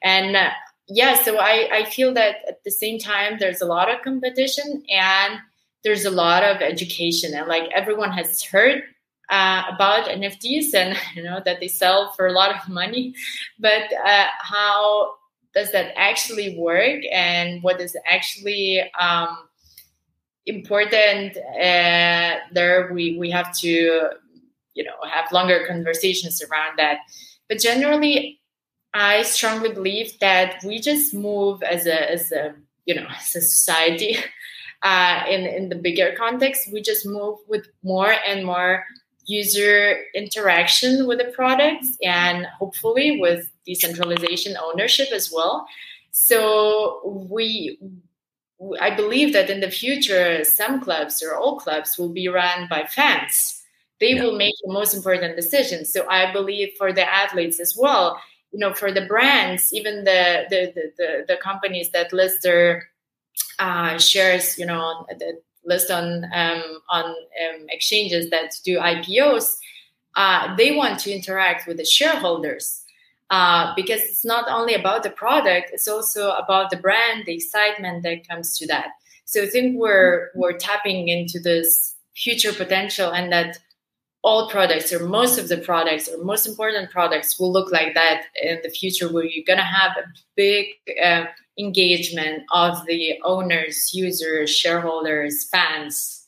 And 0.02 0.36
uh, 0.36 0.50
yeah, 0.88 1.20
so 1.22 1.38
I 1.38 1.68
I 1.72 1.84
feel 1.84 2.14
that 2.14 2.36
at 2.48 2.64
the 2.64 2.70
same 2.70 2.98
time, 2.98 3.38
there's 3.38 3.60
a 3.60 3.66
lot 3.66 3.92
of 3.92 4.02
competition 4.02 4.82
and 4.88 5.38
there's 5.84 6.04
a 6.04 6.10
lot 6.10 6.42
of 6.44 6.62
education, 6.62 7.34
and 7.34 7.48
like 7.48 7.68
everyone 7.74 8.12
has 8.12 8.42
heard 8.42 8.82
uh, 9.30 9.62
about 9.74 10.08
NFTs 10.08 10.74
and 10.74 10.96
you 11.14 11.22
know 11.22 11.40
that 11.44 11.60
they 11.60 11.68
sell 11.68 12.12
for 12.12 12.26
a 12.26 12.32
lot 12.32 12.54
of 12.54 12.68
money, 12.68 13.14
but 13.58 13.84
uh, 14.04 14.26
how 14.40 15.14
does 15.54 15.72
that 15.72 15.92
actually 15.96 16.56
work 16.58 17.00
and 17.10 17.62
what 17.62 17.80
is 17.80 17.96
actually 18.06 18.82
um, 18.98 19.36
important? 20.46 21.36
Uh, 21.36 22.36
there 22.52 22.90
we 22.92 23.18
we 23.18 23.30
have 23.30 23.56
to 23.58 24.10
you 24.74 24.84
know 24.84 24.96
have 25.10 25.30
longer 25.32 25.64
conversations 25.66 26.42
around 26.42 26.78
that. 26.78 26.98
But 27.48 27.58
generally, 27.58 28.40
I 28.94 29.22
strongly 29.22 29.72
believe 29.72 30.18
that 30.20 30.62
we 30.64 30.78
just 30.80 31.12
move 31.12 31.62
as 31.62 31.86
a 31.86 32.10
as 32.10 32.32
a 32.32 32.54
you 32.86 32.94
know 32.94 33.06
as 33.18 33.36
a 33.36 33.40
society. 33.40 34.16
Uh, 34.84 35.24
in 35.28 35.44
in 35.44 35.68
the 35.68 35.74
bigger 35.74 36.14
context, 36.16 36.72
we 36.72 36.80
just 36.80 37.04
move 37.04 37.36
with 37.48 37.66
more 37.82 38.14
and 38.24 38.46
more 38.46 38.84
user 39.28 40.00
interaction 40.14 41.06
with 41.06 41.18
the 41.18 41.26
products 41.26 41.96
and 42.02 42.46
hopefully 42.58 43.20
with 43.20 43.50
decentralization 43.66 44.56
ownership 44.56 45.08
as 45.12 45.30
well. 45.32 45.66
So 46.10 47.26
we 47.30 47.78
I 48.80 48.90
believe 48.90 49.32
that 49.34 49.50
in 49.50 49.60
the 49.60 49.70
future 49.70 50.42
some 50.42 50.80
clubs 50.80 51.22
or 51.22 51.36
all 51.36 51.60
clubs 51.60 51.96
will 51.96 52.08
be 52.08 52.26
run 52.26 52.66
by 52.68 52.84
fans. 52.84 53.62
They 54.00 54.14
yeah. 54.14 54.24
will 54.24 54.36
make 54.36 54.54
the 54.64 54.72
most 54.72 54.94
important 54.94 55.36
decisions. 55.36 55.92
So 55.92 56.08
I 56.08 56.32
believe 56.32 56.70
for 56.78 56.92
the 56.92 57.08
athletes 57.08 57.60
as 57.60 57.76
well, 57.78 58.20
you 58.50 58.58
know, 58.58 58.72
for 58.72 58.90
the 58.90 59.06
brands, 59.06 59.72
even 59.72 60.04
the 60.04 60.44
the 60.48 60.72
the, 60.74 60.92
the, 60.96 61.24
the 61.28 61.36
companies 61.36 61.90
that 61.90 62.12
list 62.12 62.42
their 62.42 62.88
uh, 63.58 63.98
shares, 63.98 64.58
you 64.58 64.66
know, 64.66 65.06
the, 65.18 65.38
list 65.64 65.90
on 65.90 66.24
um, 66.32 66.62
on 66.90 67.04
um, 67.04 67.66
exchanges 67.68 68.30
that 68.30 68.54
do 68.64 68.78
IPOs, 68.78 69.56
uh, 70.16 70.54
they 70.56 70.74
want 70.74 70.98
to 71.00 71.12
interact 71.12 71.66
with 71.66 71.76
the 71.76 71.84
shareholders 71.84 72.82
uh, 73.30 73.74
because 73.76 74.00
it's 74.02 74.24
not 74.24 74.48
only 74.48 74.74
about 74.74 75.02
the 75.02 75.10
product; 75.10 75.70
it's 75.72 75.88
also 75.88 76.32
about 76.32 76.70
the 76.70 76.76
brand, 76.76 77.24
the 77.26 77.34
excitement 77.34 78.02
that 78.02 78.26
comes 78.26 78.56
to 78.58 78.66
that. 78.66 78.88
So 79.24 79.42
I 79.42 79.46
think 79.46 79.78
we're 79.78 80.30
we're 80.34 80.56
tapping 80.56 81.08
into 81.08 81.38
this 81.38 81.94
future 82.16 82.52
potential, 82.52 83.12
and 83.12 83.30
that 83.32 83.58
all 84.22 84.50
products 84.50 84.92
or 84.92 85.06
most 85.06 85.38
of 85.38 85.48
the 85.48 85.58
products 85.58 86.08
or 86.08 86.22
most 86.24 86.46
important 86.46 86.90
products 86.90 87.38
will 87.38 87.52
look 87.52 87.70
like 87.70 87.94
that 87.94 88.24
in 88.42 88.58
the 88.62 88.70
future, 88.70 89.12
where 89.12 89.24
you're 89.24 89.44
gonna 89.46 89.62
have 89.62 89.92
a 89.96 90.04
big 90.36 90.66
uh, 91.02 91.24
engagement 91.58 92.42
of 92.52 92.84
the 92.86 93.18
owners, 93.24 93.90
users, 93.92 94.50
shareholders, 94.54 95.48
fans. 95.50 96.26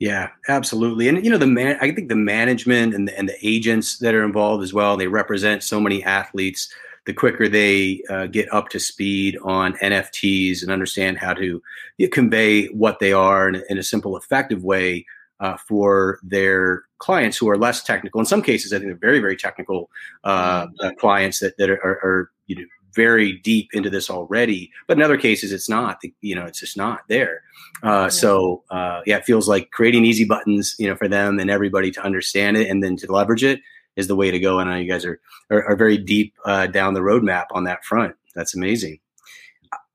Yeah, 0.00 0.30
absolutely. 0.48 1.08
And 1.08 1.22
you 1.22 1.30
know, 1.30 1.38
the 1.38 1.46
man, 1.46 1.76
I 1.80 1.92
think 1.92 2.08
the 2.08 2.16
management 2.16 2.94
and 2.94 3.06
the, 3.06 3.16
and 3.18 3.28
the 3.28 3.36
agents 3.46 3.98
that 3.98 4.14
are 4.14 4.24
involved 4.24 4.62
as 4.64 4.72
well, 4.72 4.96
they 4.96 5.08
represent 5.08 5.62
so 5.62 5.78
many 5.78 6.02
athletes. 6.02 6.72
The 7.06 7.12
quicker 7.14 7.48
they 7.48 8.02
uh, 8.10 8.26
get 8.26 8.52
up 8.52 8.68
to 8.70 8.78
speed 8.78 9.38
on 9.42 9.74
NFTs 9.74 10.62
and 10.62 10.70
understand 10.70 11.18
how 11.18 11.34
to 11.34 11.62
you 11.96 12.06
know, 12.06 12.10
convey 12.10 12.66
what 12.66 12.98
they 12.98 13.12
are 13.12 13.48
in, 13.48 13.62
in, 13.68 13.78
a 13.78 13.82
simple, 13.82 14.16
effective 14.18 14.62
way 14.62 15.06
uh, 15.40 15.56
for 15.56 16.20
their 16.22 16.82
clients 16.98 17.36
who 17.36 17.48
are 17.48 17.56
less 17.56 17.82
technical. 17.82 18.20
In 18.20 18.26
some 18.26 18.42
cases, 18.42 18.72
I 18.72 18.76
think 18.76 18.88
they're 18.90 18.96
very, 18.96 19.20
very 19.20 19.36
technical 19.36 19.90
uh, 20.24 20.66
mm-hmm. 20.66 20.86
uh 20.86 20.92
clients 20.94 21.40
that, 21.40 21.56
that 21.58 21.70
are, 21.70 21.80
are, 21.82 22.30
you 22.46 22.56
know 22.56 22.64
very 22.94 23.34
deep 23.34 23.68
into 23.72 23.88
this 23.88 24.10
already. 24.10 24.70
But 24.88 24.96
in 24.96 25.02
other 25.02 25.16
cases, 25.16 25.52
it's 25.52 25.68
not. 25.68 26.00
You 26.20 26.34
know, 26.34 26.44
it's 26.44 26.60
just 26.60 26.76
not 26.76 27.02
there. 27.08 27.42
Uh, 27.84 27.88
yeah. 27.88 28.08
So 28.08 28.64
uh, 28.70 29.00
yeah, 29.06 29.18
it 29.18 29.24
feels 29.24 29.48
like 29.48 29.70
creating 29.70 30.04
easy 30.04 30.24
buttons, 30.24 30.74
you 30.78 30.88
know, 30.88 30.96
for 30.96 31.08
them 31.08 31.38
and 31.38 31.50
everybody 31.50 31.90
to 31.92 32.02
understand 32.02 32.56
it 32.56 32.68
and 32.68 32.82
then 32.82 32.96
to 32.96 33.12
leverage 33.12 33.44
it 33.44 33.60
is 33.96 34.08
the 34.08 34.16
way 34.16 34.30
to 34.30 34.38
go. 34.38 34.58
And 34.58 34.68
I 34.68 34.74
know 34.74 34.80
you 34.80 34.90
guys 34.90 35.04
are 35.04 35.20
are, 35.50 35.64
are 35.66 35.76
very 35.76 35.98
deep 35.98 36.34
uh, 36.44 36.66
down 36.66 36.94
the 36.94 37.00
roadmap 37.00 37.46
on 37.52 37.64
that 37.64 37.84
front. 37.84 38.14
That's 38.34 38.54
amazing. 38.54 38.98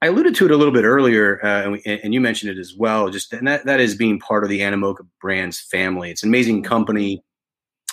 I 0.01 0.08
alluded 0.08 0.36
to 0.36 0.45
it 0.45 0.51
a 0.51 0.58
little 0.58 0.73
bit 0.73 0.84
earlier, 0.84 1.43
uh, 1.43 1.63
and, 1.63 1.71
we, 1.71 1.81
and, 1.86 2.13
you 2.13 2.21
mentioned 2.21 2.51
it 2.51 2.60
as 2.60 2.75
well. 2.75 3.10
Just 3.10 3.34
and 3.34 3.47
that 3.47 3.65
that 3.65 3.79
is 3.79 3.95
being 3.95 4.19
part 4.19 4.43
of 4.43 4.49
the 4.49 4.60
Animoca 4.60 5.08
Brands 5.21 5.60
family. 5.60 6.12
It's 6.12 6.23
an 6.23 6.29
amazing 6.29 6.63
company. 6.63 7.23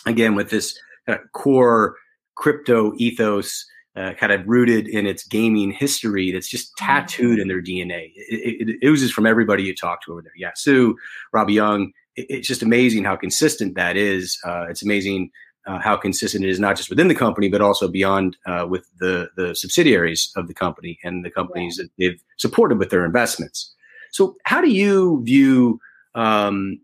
Again, 0.04 0.34
with 0.34 0.50
this 0.50 0.78
kind 1.06 1.18
of 1.18 1.32
core 1.32 1.96
crypto 2.34 2.92
ethos 2.96 3.64
uh, 3.94 4.14
kind 4.14 4.32
of 4.32 4.46
rooted 4.46 4.88
in 4.88 5.06
its 5.06 5.24
gaming 5.24 5.70
history 5.70 6.32
that's 6.32 6.48
just 6.48 6.68
mm-hmm. 6.76 6.86
tattooed 6.86 7.38
in 7.38 7.48
their 7.48 7.62
DNA. 7.62 8.12
It, 8.14 8.60
it, 8.60 8.68
it 8.68 8.86
oozes 8.86 9.12
from 9.12 9.26
everybody 9.26 9.62
you 9.62 9.74
talk 9.74 10.02
to 10.02 10.12
over 10.12 10.22
there. 10.22 10.32
Yeah, 10.36 10.52
Siu, 10.54 10.96
Robby 11.32 11.54
Yung. 11.54 11.92
It, 12.16 12.26
it's 12.28 12.48
just 12.48 12.62
amazing 12.62 13.04
how 13.04 13.16
consistent 13.16 13.74
that 13.74 13.96
is. 13.96 14.38
Uh, 14.44 14.66
it's 14.68 14.82
amazing 14.82 15.30
uh, 15.66 15.79
how 15.79 15.96
consistent 15.96 16.44
it 16.44 16.51
is, 16.51 16.61
not 16.61 16.77
just 16.77 16.90
within 16.90 17.09
the 17.09 17.14
company, 17.14 17.48
but 17.48 17.61
also 17.61 17.88
beyond 17.88 18.37
uh, 18.46 18.66
with 18.68 18.88
the 18.98 19.29
the 19.37 19.55
subsidiaries 19.55 20.33
of 20.37 20.48
the 20.48 20.55
company 20.55 20.98
and 21.05 21.25
the 21.25 21.31
companies 21.31 21.77
yeah. 21.79 21.85
that 21.85 21.90
they've 21.98 22.22
supported 22.37 22.79
with 22.79 22.90
their 22.90 23.05
investments. 23.05 23.72
So, 24.11 24.37
how 24.44 24.61
do 24.61 24.70
you 24.70 25.22
view 25.25 25.81
um, 26.14 26.81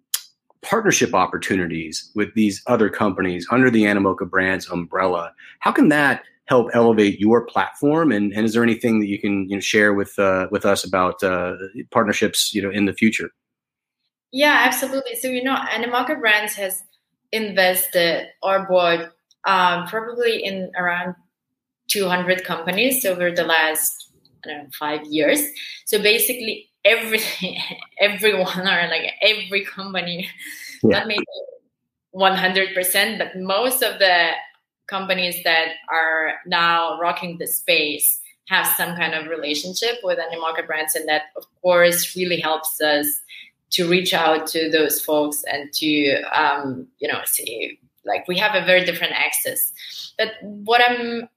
partnership 0.62 1.14
opportunities 1.14 2.10
with 2.14 2.34
these 2.34 2.62
other 2.66 2.88
companies 2.88 3.46
under 3.50 3.70
the 3.70 3.84
Animoca 3.84 4.28
Brands 4.28 4.68
umbrella? 4.68 5.32
How 5.60 5.72
can 5.72 5.88
that 5.88 6.22
help 6.46 6.70
elevate 6.72 7.20
your 7.20 7.44
platform? 7.44 8.10
And, 8.10 8.32
and 8.32 8.44
is 8.44 8.54
there 8.54 8.62
anything 8.62 9.00
that 9.00 9.06
you 9.06 9.18
can 9.18 9.48
you 9.48 9.56
know, 9.56 9.60
share 9.60 9.92
with 9.92 10.18
uh, 10.18 10.48
with 10.50 10.64
us 10.64 10.84
about 10.84 11.22
uh, 11.22 11.56
partnerships 11.90 12.54
you 12.54 12.62
know 12.62 12.70
in 12.70 12.86
the 12.86 12.92
future? 12.92 13.30
Yeah, 14.32 14.58
absolutely. 14.60 15.14
So 15.16 15.28
you 15.28 15.42
know, 15.42 15.54
Animoca 15.54 16.18
Brands 16.18 16.54
has 16.54 16.82
invested 17.32 18.28
or 18.42 18.66
bought 18.68 19.10
um, 19.46 19.86
probably 19.86 20.44
in 20.44 20.70
around 20.76 21.14
200 21.88 22.44
companies 22.44 23.04
over 23.04 23.30
the 23.30 23.44
last 23.44 24.10
I 24.44 24.48
don't 24.48 24.64
know 24.64 24.70
five 24.78 25.04
years. 25.06 25.42
So 25.86 26.00
basically, 26.00 26.68
everything, 26.84 27.58
everyone 28.00 28.60
or 28.60 28.88
like 28.88 29.12
every 29.22 29.64
company, 29.64 30.28
yeah. 30.82 30.98
not 30.98 31.06
maybe 31.06 31.24
100%, 32.14 33.18
but 33.18 33.36
most 33.36 33.82
of 33.82 33.98
the 33.98 34.30
companies 34.86 35.42
that 35.44 35.68
are 35.90 36.34
now 36.46 36.98
rocking 36.98 37.38
the 37.38 37.46
space 37.46 38.20
have 38.48 38.66
some 38.66 38.96
kind 38.96 39.14
of 39.14 39.26
relationship 39.26 39.96
with 40.02 40.18
Animoca 40.18 40.66
brands, 40.66 40.94
and 40.94 41.06
that 41.08 41.24
of 41.36 41.44
course 41.60 42.16
really 42.16 42.40
helps 42.40 42.80
us 42.80 43.06
to 43.70 43.88
reach 43.88 44.14
out 44.14 44.46
to 44.48 44.70
those 44.70 45.00
folks 45.00 45.44
and 45.50 45.72
to 45.74 46.22
um, 46.32 46.86
you 46.98 47.08
know 47.08 47.20
see 47.24 47.78
like 48.04 48.26
we 48.28 48.36
have 48.38 48.54
a 48.54 48.64
very 48.64 48.84
different 48.84 49.12
access. 49.12 49.72
But 50.16 50.32
what 50.42 50.80
I'm 50.88 51.28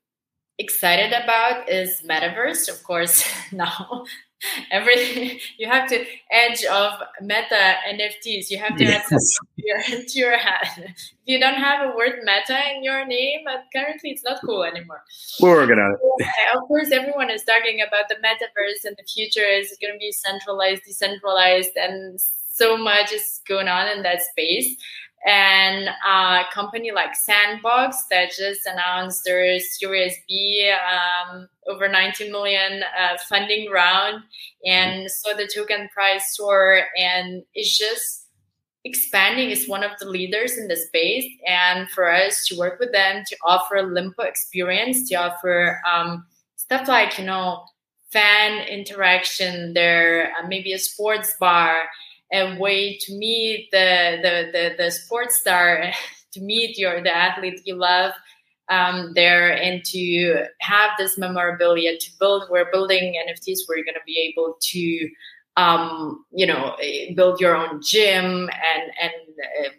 excited 0.58 1.12
about 1.12 1.70
is 1.70 2.02
metaverse, 2.02 2.70
of 2.70 2.84
course. 2.84 3.24
Now 3.52 4.06
everything 4.72 5.40
you 5.58 5.68
have 5.68 5.88
to 5.90 6.06
edge 6.32 6.64
of 6.66 6.94
meta 7.22 7.76
nfts 7.94 8.50
you 8.50 8.58
have 8.58 8.76
to 8.76 8.84
yes. 8.84 9.12
add 9.12 9.20
your, 9.58 9.80
to 9.80 10.20
your 10.20 10.38
hat. 10.38 10.68
If 10.78 11.12
you 11.26 11.40
don't 11.40 11.56
have 11.56 11.90
a 11.90 11.96
word 11.96 12.20
meta 12.24 12.60
in 12.76 12.84
your 12.84 13.06
name 13.06 13.42
but 13.46 13.66
currently 13.74 14.12
it's 14.12 14.24
not 14.24 14.40
cool 14.46 14.64
anymore. 14.64 15.04
We're 15.40 15.56
working 15.56 15.80
on 15.80 15.96
it 15.96 16.58
of 16.58 16.68
course 16.68 16.92
everyone 16.92 17.30
is 17.30 17.44
talking 17.44 17.80
about 17.86 18.10
the 18.10 18.16
metaverse 18.16 18.86
and 18.86 18.96
the 18.98 19.04
future 19.04 19.46
is 19.46 19.78
going 19.82 19.94
to 19.94 20.00
be 20.00 20.12
centralized 20.12 20.84
decentralized 20.86 21.72
and 21.76 22.20
so 22.54 22.78
much 22.78 23.12
is 23.12 23.42
going 23.48 23.68
on 23.68 23.88
in 23.88 24.04
that 24.04 24.22
space 24.22 24.76
and 25.26 25.90
a 26.08 26.44
company 26.52 26.92
like 26.92 27.16
Sandbox 27.16 28.06
that 28.10 28.32
just 28.32 28.66
announced 28.66 29.24
their 29.24 29.60
Series 29.60 30.16
B 30.28 30.72
um, 30.72 31.48
over 31.68 31.88
90 31.88 32.32
million 32.32 32.84
uh, 32.84 33.18
funding 33.30 33.70
round 33.70 34.24
and 34.66 35.10
so 35.10 35.36
the 35.36 35.48
token 35.48 35.90
price 35.94 36.36
soar 36.36 36.82
and 36.98 37.44
it's 37.54 37.78
just 37.78 38.22
expanding 38.84 39.52
is 39.52 39.68
one 39.68 39.84
of 39.84 39.92
the 40.00 40.10
leaders 40.10 40.58
in 40.58 40.68
the 40.68 40.76
space. 40.76 41.26
And 41.48 41.90
for 41.90 42.12
us 42.12 42.46
to 42.48 42.58
work 42.58 42.80
with 42.80 42.92
them 42.92 43.24
to 43.28 43.38
offer 43.46 43.76
Lympo 43.78 44.26
experience 44.26 45.08
to 45.10 45.16
offer 45.16 45.82
um, 45.88 46.26
stuff 46.56 46.88
like 46.88 47.18
you 47.18 47.26
know 47.26 47.66
fan 48.12 48.68
interaction 48.68 49.74
there 49.74 50.32
uh, 50.38 50.48
maybe 50.48 50.74
a 50.74 50.80
sports 50.80 51.36
bar 51.40 51.82
a 52.34 52.58
way 52.58 52.98
to 52.98 53.18
meet 53.18 53.70
the 53.72 54.20
the 54.22 54.52
the, 54.52 54.84
the 54.84 54.92
sports 54.92 55.40
star 55.40 55.92
to 56.34 56.42
meet 56.42 56.78
your 56.78 57.02
the 57.04 57.16
athlete 57.16 57.62
you 57.66 57.76
love 57.76 58.14
um, 58.72 59.12
there 59.16 59.52
and 59.52 59.84
to 59.86 60.46
have 60.62 60.92
this 60.98 61.18
memorabilia 61.18 61.98
to 62.00 62.12
build. 62.20 62.46
We're 62.50 62.72
building 62.72 63.16
NFTs 63.28 63.60
where 63.66 63.78
you're 63.78 63.86
going 63.86 63.96
to 63.96 64.06
be 64.06 64.34
able 64.34 64.56
to, 64.60 65.10
um, 65.58 66.26
you 66.32 66.48
know, 66.48 66.78
build 67.16 67.42
your 67.42 67.56
own 67.56 67.82
gym 67.84 68.26
and 68.50 68.84
and 69.02 69.12
uh, 69.66 69.70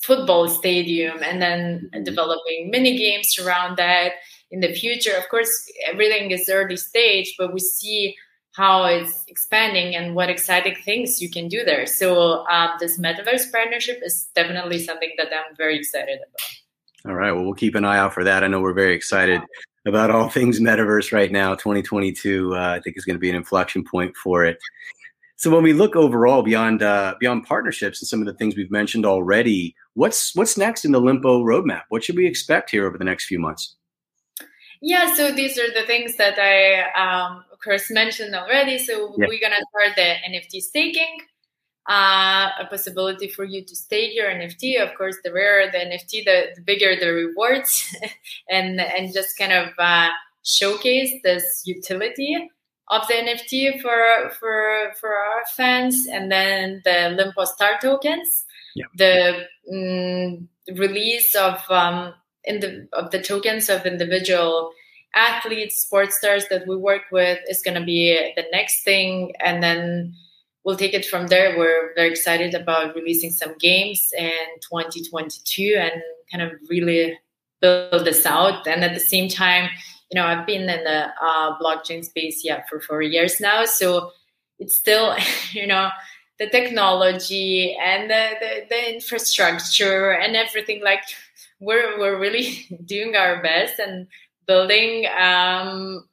football 0.00 0.48
stadium, 0.48 1.22
and 1.22 1.42
then 1.42 1.90
mm-hmm. 1.92 2.04
developing 2.04 2.70
mini 2.70 2.96
games 2.96 3.36
around 3.38 3.76
that 3.76 4.12
in 4.52 4.60
the 4.60 4.72
future. 4.72 5.16
Of 5.16 5.28
course, 5.28 5.50
everything 5.86 6.30
is 6.30 6.48
early 6.48 6.76
stage, 6.76 7.34
but 7.36 7.52
we 7.52 7.60
see 7.60 8.14
how 8.52 8.84
it's 8.84 9.24
expanding 9.28 9.94
and 9.94 10.14
what 10.14 10.28
exciting 10.28 10.74
things 10.84 11.22
you 11.22 11.30
can 11.30 11.48
do 11.48 11.64
there. 11.64 11.86
So 11.86 12.46
um, 12.48 12.70
this 12.80 12.98
metaverse 12.98 13.50
partnership 13.52 14.00
is 14.04 14.28
definitely 14.34 14.80
something 14.80 15.10
that 15.18 15.28
I'm 15.28 15.56
very 15.56 15.78
excited 15.78 16.18
about. 16.18 17.10
All 17.10 17.14
right. 17.14 17.32
Well, 17.32 17.44
we'll 17.44 17.54
keep 17.54 17.74
an 17.74 17.84
eye 17.84 17.98
out 17.98 18.12
for 18.12 18.24
that. 18.24 18.44
I 18.44 18.48
know 18.48 18.60
we're 18.60 18.74
very 18.74 18.94
excited 18.94 19.40
about 19.86 20.10
all 20.10 20.28
things 20.28 20.60
metaverse 20.60 21.12
right 21.12 21.32
now. 21.32 21.54
2022, 21.54 22.54
uh, 22.54 22.58
I 22.58 22.80
think, 22.80 22.96
is 22.98 23.04
going 23.04 23.16
to 23.16 23.20
be 23.20 23.30
an 23.30 23.36
inflection 23.36 23.84
point 23.84 24.16
for 24.16 24.44
it. 24.44 24.58
So 25.36 25.50
when 25.50 25.62
we 25.62 25.72
look 25.72 25.96
overall 25.96 26.42
beyond 26.42 26.82
uh, 26.82 27.14
beyond 27.18 27.44
partnerships 27.46 28.02
and 28.02 28.06
some 28.06 28.20
of 28.20 28.26
the 28.26 28.34
things 28.34 28.56
we've 28.56 28.70
mentioned 28.70 29.06
already, 29.06 29.74
what's 29.94 30.34
what's 30.34 30.58
next 30.58 30.84
in 30.84 30.92
the 30.92 31.00
Lympo 31.00 31.42
roadmap? 31.42 31.84
What 31.88 32.04
should 32.04 32.16
we 32.16 32.26
expect 32.26 32.70
here 32.70 32.86
over 32.86 32.98
the 32.98 33.04
next 33.04 33.24
few 33.24 33.38
months? 33.38 33.74
Yeah, 34.82 35.14
so 35.14 35.32
these 35.32 35.58
are 35.58 35.72
the 35.72 35.86
things 35.86 36.16
that 36.16 36.38
I, 36.38 36.90
um, 36.92 37.44
course, 37.62 37.90
mentioned 37.90 38.34
already. 38.34 38.78
So 38.78 39.14
yeah. 39.16 39.26
we're 39.28 39.40
gonna 39.40 39.56
start 39.70 39.96
the 39.96 40.14
NFT 40.28 40.60
staking 40.60 41.18
uh, 41.88 42.50
a 42.60 42.66
possibility 42.66 43.28
for 43.28 43.44
you 43.44 43.64
to 43.64 43.74
stake 43.74 44.14
your 44.14 44.28
NFT. 44.28 44.80
Of 44.80 44.96
course, 44.96 45.16
the 45.24 45.32
rarer 45.32 45.70
the 45.70 45.78
NFT, 45.78 46.24
the, 46.24 46.46
the 46.54 46.62
bigger 46.62 46.94
the 46.98 47.12
rewards, 47.12 47.84
and 48.48 48.80
and 48.80 49.12
just 49.12 49.36
kind 49.36 49.52
of 49.52 49.68
uh, 49.78 50.08
showcase 50.44 51.12
this 51.24 51.62
utility 51.64 52.48
of 52.88 53.06
the 53.08 53.14
NFT 53.14 53.80
for 53.80 54.30
for 54.38 54.92
for 55.00 55.14
our 55.14 55.44
fans. 55.56 56.06
And 56.06 56.30
then 56.30 56.82
the 56.84 57.16
Lympo 57.16 57.46
Star 57.46 57.78
tokens, 57.80 58.44
yeah. 58.76 58.86
the 58.96 59.46
mm, 59.72 60.46
release 60.76 61.34
of 61.34 61.58
um, 61.70 62.14
in 62.44 62.60
the 62.60 62.88
of 62.92 63.10
the 63.10 63.22
tokens 63.22 63.68
of 63.68 63.86
individual 63.86 64.72
athletes, 65.14 65.82
sports 65.82 66.16
stars 66.16 66.46
that 66.50 66.66
we 66.66 66.76
work 66.76 67.02
with 67.10 67.38
is 67.48 67.62
going 67.62 67.78
to 67.78 67.84
be 67.84 68.32
the 68.36 68.44
next 68.52 68.82
thing, 68.84 69.32
and 69.40 69.62
then 69.62 70.14
we'll 70.64 70.76
take 70.76 70.94
it 70.94 71.06
from 71.06 71.28
there. 71.28 71.56
We're 71.58 71.92
very 71.94 72.10
excited 72.10 72.54
about 72.54 72.94
releasing 72.94 73.30
some 73.30 73.54
games 73.58 74.12
in 74.16 74.30
2022 74.60 75.76
and 75.78 76.02
kind 76.30 76.42
of 76.42 76.52
really 76.68 77.18
build 77.60 78.04
this 78.04 78.26
out. 78.26 78.66
And 78.66 78.84
at 78.84 78.94
the 78.94 79.00
same 79.00 79.28
time, 79.28 79.68
you 80.10 80.20
know, 80.20 80.26
I've 80.26 80.46
been 80.46 80.68
in 80.68 80.84
the 80.84 81.08
uh, 81.22 81.58
blockchain 81.58 82.04
space 82.04 82.42
yeah 82.44 82.62
for 82.68 82.80
four 82.80 83.02
years 83.02 83.40
now, 83.40 83.64
so 83.64 84.12
it's 84.58 84.76
still 84.76 85.16
you 85.52 85.66
know 85.66 85.88
the 86.38 86.48
technology 86.48 87.76
and 87.76 88.10
the, 88.10 88.30
the, 88.40 88.66
the 88.70 88.94
infrastructure 88.94 90.12
and 90.12 90.34
everything 90.34 90.82
like 90.82 91.02
we're 91.60 91.98
we're 91.98 92.18
really 92.18 92.66
doing 92.84 93.14
our 93.14 93.42
best 93.42 93.78
and 93.78 94.06
building 94.50 95.06
um, 95.28 96.04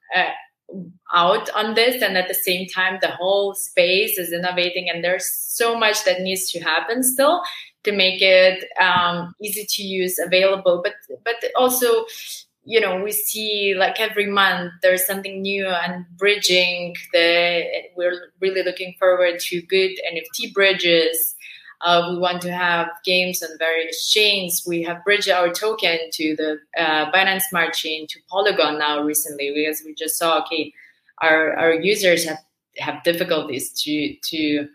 out 1.13 1.49
on 1.55 1.73
this 1.73 2.01
and 2.03 2.17
at 2.17 2.27
the 2.27 2.39
same 2.47 2.67
time 2.67 2.99
the 3.01 3.13
whole 3.19 3.55
space 3.55 4.17
is 4.17 4.33
innovating 4.33 4.89
and 4.89 5.03
there's 5.03 5.27
so 5.31 5.77
much 5.77 6.03
that 6.05 6.21
needs 6.21 6.51
to 6.51 6.59
happen 6.59 7.03
still 7.03 7.41
to 7.83 7.91
make 7.91 8.21
it 8.21 8.65
um, 8.81 9.33
easy 9.41 9.65
to 9.67 9.81
use 9.81 10.19
available. 10.19 10.81
But 10.83 10.95
but 11.23 11.37
also 11.55 12.05
you 12.63 12.81
know 12.81 13.01
we 13.01 13.13
see 13.13 13.73
like 13.83 13.97
every 13.99 14.27
month 14.27 14.73
there's 14.83 15.05
something 15.07 15.41
new 15.41 15.65
and 15.65 16.05
bridging 16.17 16.95
the 17.13 17.63
we're 17.95 18.19
really 18.41 18.61
looking 18.61 18.93
forward 18.99 19.39
to 19.39 19.61
good 19.61 19.91
nft 20.13 20.53
bridges 20.53 21.35
uh, 21.81 22.07
we 22.09 22.17
want 22.17 22.41
to 22.41 22.51
have 22.51 22.89
games 23.05 23.43
on 23.43 23.49
various 23.59 24.09
chains. 24.09 24.63
We 24.67 24.81
have 24.83 25.03
bridged 25.03 25.29
our 25.29 25.51
token 25.51 25.97
to 26.11 26.35
the 26.35 26.59
uh, 26.77 27.11
Binance 27.11 27.43
Smart 27.43 27.73
Chain 27.73 28.07
to 28.07 28.19
Polygon 28.29 28.79
now 28.79 29.01
recently 29.01 29.51
because 29.53 29.83
we 29.85 29.93
just 29.93 30.17
saw 30.17 30.41
okay, 30.41 30.73
our 31.21 31.55
our 31.55 31.73
users 31.73 32.25
have 32.25 32.39
have 32.79 33.03
difficulties 33.03 33.71
to 33.83 34.15
to 34.23 34.67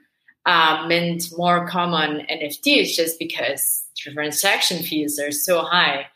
uh, 0.46 0.84
mint 0.86 1.24
more 1.36 1.66
common 1.66 2.26
NFTs 2.30 2.94
just 2.94 3.18
because 3.18 3.84
transaction 3.96 4.82
fees 4.82 5.18
are 5.18 5.32
so 5.32 5.62
high. 5.62 6.06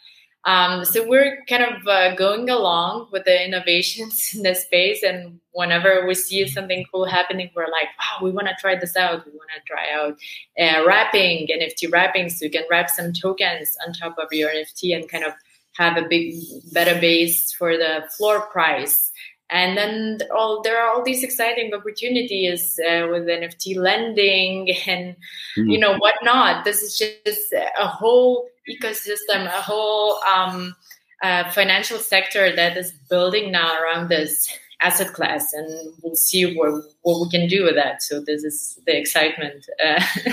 Um, 0.46 0.84
so 0.84 1.06
we're 1.06 1.44
kind 1.48 1.64
of 1.64 1.86
uh, 1.88 2.14
going 2.14 2.48
along 2.48 3.08
with 3.10 3.24
the 3.24 3.44
innovations 3.44 4.30
in 4.34 4.44
the 4.44 4.54
space, 4.54 5.02
and 5.02 5.40
whenever 5.50 6.06
we 6.06 6.14
see 6.14 6.46
something 6.46 6.86
cool 6.92 7.04
happening, 7.04 7.50
we're 7.54 7.64
like, 7.64 7.88
"Wow, 7.98 8.24
we 8.24 8.30
want 8.30 8.46
to 8.46 8.54
try 8.60 8.76
this 8.76 8.96
out. 8.96 9.26
We 9.26 9.32
want 9.32 9.50
to 9.56 9.62
try 9.66 9.90
out 9.92 10.16
uh, 10.58 10.86
wrapping 10.86 11.48
NFT 11.48 11.92
wrapping, 11.92 12.30
so 12.30 12.44
you 12.44 12.50
can 12.50 12.64
wrap 12.70 12.88
some 12.88 13.12
tokens 13.12 13.76
on 13.84 13.92
top 13.92 14.16
of 14.18 14.28
your 14.30 14.50
NFT 14.50 14.94
and 14.94 15.08
kind 15.08 15.24
of 15.24 15.32
have 15.76 15.96
a 15.96 16.08
big, 16.08 16.34
better 16.72 16.98
base 16.98 17.52
for 17.52 17.76
the 17.76 18.04
floor 18.16 18.46
price." 18.46 19.10
And 19.48 19.76
then 19.76 20.18
all 20.34 20.60
there 20.62 20.82
are 20.82 20.92
all 20.92 21.04
these 21.04 21.22
exciting 21.22 21.72
opportunities 21.72 22.80
uh, 22.80 23.06
with 23.08 23.26
NFT 23.26 23.76
lending 23.76 24.70
and 24.88 25.14
mm-hmm. 25.56 25.68
you 25.68 25.78
know 25.78 25.96
whatnot. 25.98 26.64
This 26.64 26.82
is 26.82 26.98
just 26.98 27.52
a 27.52 27.86
whole 27.86 28.48
ecosystem, 28.68 29.46
a 29.46 29.62
whole 29.62 30.20
um, 30.24 30.74
uh, 31.22 31.50
financial 31.50 31.98
sector 31.98 32.54
that 32.56 32.76
is 32.76 32.92
building 33.08 33.52
now 33.52 33.78
around 33.80 34.08
this 34.08 34.48
asset 34.82 35.12
class, 35.12 35.52
and 35.52 35.94
we'll 36.02 36.14
see 36.14 36.54
what, 36.54 36.84
what 37.02 37.20
we 37.20 37.30
can 37.30 37.48
do 37.48 37.64
with 37.64 37.74
that. 37.76 38.02
So 38.02 38.20
this 38.20 38.44
is 38.44 38.78
the 38.86 38.98
excitement 38.98 39.66
uh, 39.82 40.02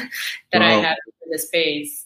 that 0.52 0.62
I 0.62 0.71
have 0.71 0.97
in 1.23 1.32
the 1.32 1.39
space. 1.39 2.02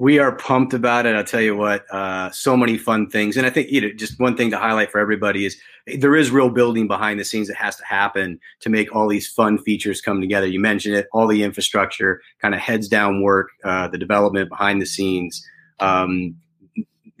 We 0.00 0.18
are 0.18 0.34
pumped 0.34 0.72
about 0.72 1.04
it. 1.04 1.14
I'll 1.14 1.22
tell 1.22 1.42
you 1.42 1.54
what, 1.54 1.84
uh, 1.92 2.30
so 2.30 2.56
many 2.56 2.78
fun 2.78 3.10
things. 3.10 3.36
And 3.36 3.46
I 3.46 3.50
think 3.50 3.70
you 3.70 3.82
know, 3.82 3.92
just 3.92 4.18
one 4.18 4.34
thing 4.34 4.50
to 4.50 4.56
highlight 4.56 4.90
for 4.90 4.98
everybody 4.98 5.44
is 5.44 5.60
there 5.98 6.16
is 6.16 6.30
real 6.30 6.48
building 6.48 6.88
behind 6.88 7.20
the 7.20 7.24
scenes 7.24 7.48
that 7.48 7.58
has 7.58 7.76
to 7.76 7.84
happen 7.84 8.40
to 8.60 8.70
make 8.70 8.96
all 8.96 9.08
these 9.08 9.28
fun 9.28 9.58
features 9.58 10.00
come 10.00 10.22
together. 10.22 10.46
You 10.46 10.58
mentioned 10.58 10.94
it, 10.94 11.06
all 11.12 11.26
the 11.26 11.42
infrastructure, 11.42 12.22
kind 12.40 12.54
of 12.54 12.62
heads 12.62 12.88
down 12.88 13.20
work, 13.20 13.50
uh, 13.62 13.88
the 13.88 13.98
development 13.98 14.48
behind 14.48 14.80
the 14.80 14.86
scenes. 14.86 15.46
Um, 15.80 16.34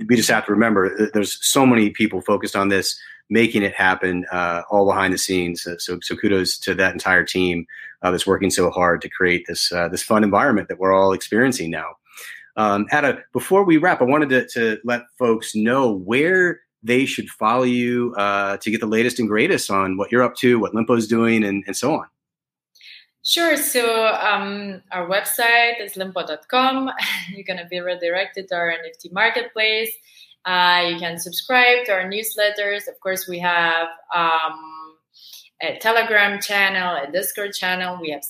we 0.08 0.16
just 0.16 0.30
have 0.30 0.46
to 0.46 0.52
remember 0.52 1.10
there's 1.12 1.38
so 1.46 1.66
many 1.66 1.90
people 1.90 2.22
focused 2.22 2.56
on 2.56 2.70
this, 2.70 2.98
making 3.28 3.62
it 3.62 3.74
happen, 3.74 4.24
uh, 4.32 4.62
all 4.70 4.86
behind 4.86 5.12
the 5.12 5.18
scenes. 5.18 5.68
So, 5.80 5.98
so 6.00 6.16
kudos 6.16 6.56
to 6.60 6.74
that 6.76 6.94
entire 6.94 7.24
team 7.24 7.66
uh, 8.00 8.10
that's 8.10 8.26
working 8.26 8.48
so 8.48 8.70
hard 8.70 9.02
to 9.02 9.10
create 9.10 9.44
this 9.46 9.70
uh, 9.70 9.88
this 9.88 10.02
fun 10.02 10.24
environment 10.24 10.68
that 10.68 10.78
we're 10.78 10.94
all 10.94 11.12
experiencing 11.12 11.70
now. 11.70 11.96
Um, 12.56 12.86
Ada, 12.92 13.22
before 13.32 13.64
we 13.64 13.76
wrap, 13.76 14.00
I 14.00 14.04
wanted 14.04 14.28
to, 14.30 14.46
to 14.48 14.80
let 14.84 15.02
folks 15.18 15.54
know 15.54 15.92
where 15.92 16.60
they 16.82 17.04
should 17.04 17.28
follow 17.28 17.64
you 17.64 18.14
uh, 18.16 18.56
to 18.58 18.70
get 18.70 18.80
the 18.80 18.86
latest 18.86 19.18
and 19.18 19.28
greatest 19.28 19.70
on 19.70 19.96
what 19.96 20.10
you're 20.10 20.22
up 20.22 20.34
to, 20.36 20.58
what 20.58 20.74
Lympo's 20.74 21.06
doing, 21.06 21.44
and, 21.44 21.62
and 21.66 21.76
so 21.76 21.94
on. 21.94 22.06
Sure. 23.22 23.56
So 23.56 24.06
um, 24.06 24.82
our 24.92 25.06
website 25.06 25.80
is 25.80 25.92
lympo.com. 25.92 26.90
You're 27.28 27.44
going 27.44 27.58
to 27.58 27.66
be 27.66 27.78
redirected 27.78 28.48
to 28.48 28.54
our 28.54 28.70
NFT 28.70 29.12
marketplace. 29.12 29.90
Uh, 30.46 30.88
you 30.90 30.98
can 30.98 31.18
subscribe 31.18 31.84
to 31.84 31.92
our 31.92 32.04
newsletters. 32.04 32.88
Of 32.88 32.98
course, 33.02 33.28
we 33.28 33.38
have 33.40 33.88
um, 34.14 34.96
a 35.60 35.76
Telegram 35.78 36.40
channel, 36.40 36.96
a 36.96 37.12
Discord 37.12 37.52
channel. 37.52 37.98
We 38.00 38.10
have 38.10 38.24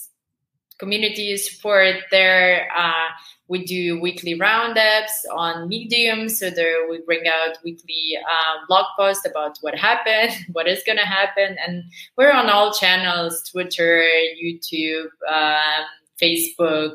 community 0.80 1.36
support 1.36 1.96
there. 2.10 2.68
Uh, 2.74 3.08
we 3.48 3.64
do 3.64 4.00
weekly 4.00 4.34
roundups 4.34 5.12
on 5.32 5.68
Medium, 5.68 6.28
so 6.28 6.50
there 6.50 6.88
we 6.88 7.00
bring 7.02 7.26
out 7.28 7.58
weekly 7.62 8.16
uh, 8.18 8.66
blog 8.66 8.86
posts 8.98 9.26
about 9.26 9.58
what 9.60 9.76
happened, 9.76 10.32
what 10.52 10.66
is 10.66 10.82
going 10.84 10.98
to 10.98 11.04
happen, 11.04 11.56
and 11.64 11.84
we're 12.16 12.32
on 12.32 12.48
all 12.48 12.72
channels: 12.72 13.42
Twitter, 13.50 14.04
YouTube, 14.42 15.08
um, 15.30 15.84
Facebook, 16.20 16.94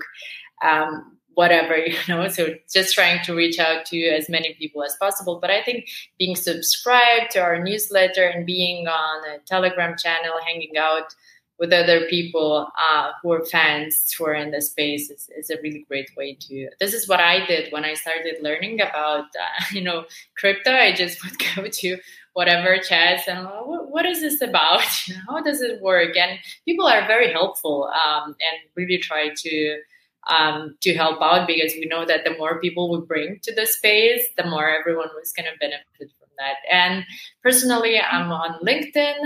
um, 0.64 1.18
whatever 1.36 1.78
you 1.86 1.96
know. 2.08 2.28
So 2.28 2.56
just 2.74 2.96
trying 2.96 3.24
to 3.26 3.36
reach 3.36 3.60
out 3.60 3.86
to 3.88 4.08
as 4.08 4.30
many 4.30 4.56
people 4.56 4.84
as 4.84 4.96
possible. 5.00 5.40
But 5.40 5.52
I 5.52 5.62
think 5.62 5.88
being 6.18 6.36
subscribed 6.36 7.32
to 7.32 7.40
our 7.40 7.64
newsletter 7.64 8.24
and 8.24 8.46
being 8.46 8.88
on 8.88 9.30
a 9.30 9.40
Telegram 9.46 9.96
channel, 9.98 10.34
hanging 10.46 10.78
out 10.78 11.14
with 11.60 11.72
other 11.72 12.06
people 12.08 12.68
uh, 12.78 13.12
who 13.22 13.32
are 13.32 13.46
fans 13.46 14.14
who 14.18 14.26
are 14.26 14.34
in 14.34 14.52
the 14.52 14.62
space 14.62 15.10
is, 15.10 15.30
is 15.38 15.50
a 15.50 15.62
really 15.62 15.86
great 15.88 16.10
way 16.18 16.38
to 16.40 16.70
this 16.80 16.94
is 16.94 17.08
what 17.08 17.20
i 17.20 17.46
did 17.46 17.72
when 17.72 17.86
i 17.86 17.94
started 17.94 18.36
learning 18.42 18.82
about 18.82 19.26
uh, 19.26 19.64
you 19.72 19.82
know 19.82 20.06
crypto 20.38 20.72
i 20.72 20.92
just 20.94 21.24
would 21.24 21.38
go 21.56 21.68
to 21.68 21.98
whatever 22.34 22.78
chats 22.78 23.28
and 23.28 23.46
what, 23.46 23.90
what 23.90 24.06
is 24.06 24.22
this 24.22 24.42
about 24.42 24.82
how 25.28 25.42
does 25.42 25.62
it 25.62 25.82
work 25.82 26.16
and 26.18 26.40
people 26.66 26.86
are 26.86 27.08
very 27.08 27.32
helpful 27.32 27.90
um, 28.06 28.30
and 28.30 28.60
really 28.76 28.98
try 28.98 29.30
to 29.36 29.80
um, 30.28 30.76
to 30.82 30.94
help 30.94 31.22
out 31.22 31.48
because 31.48 31.74
we 31.74 31.86
know 31.86 32.06
that 32.06 32.24
the 32.24 32.38
more 32.38 32.60
people 32.60 32.92
we 32.92 33.06
bring 33.06 33.40
to 33.44 33.54
the 33.54 33.66
space, 33.66 34.28
the 34.38 34.46
more 34.46 34.70
everyone 34.70 35.10
was 35.16 35.32
going 35.34 35.46
to 35.46 35.58
benefit 35.60 35.86
from 36.18 36.30
that. 36.40 36.56
And 36.72 37.06
personally, 37.44 38.00
I'm 38.00 38.32
on 38.32 38.60
LinkedIn. 38.66 39.18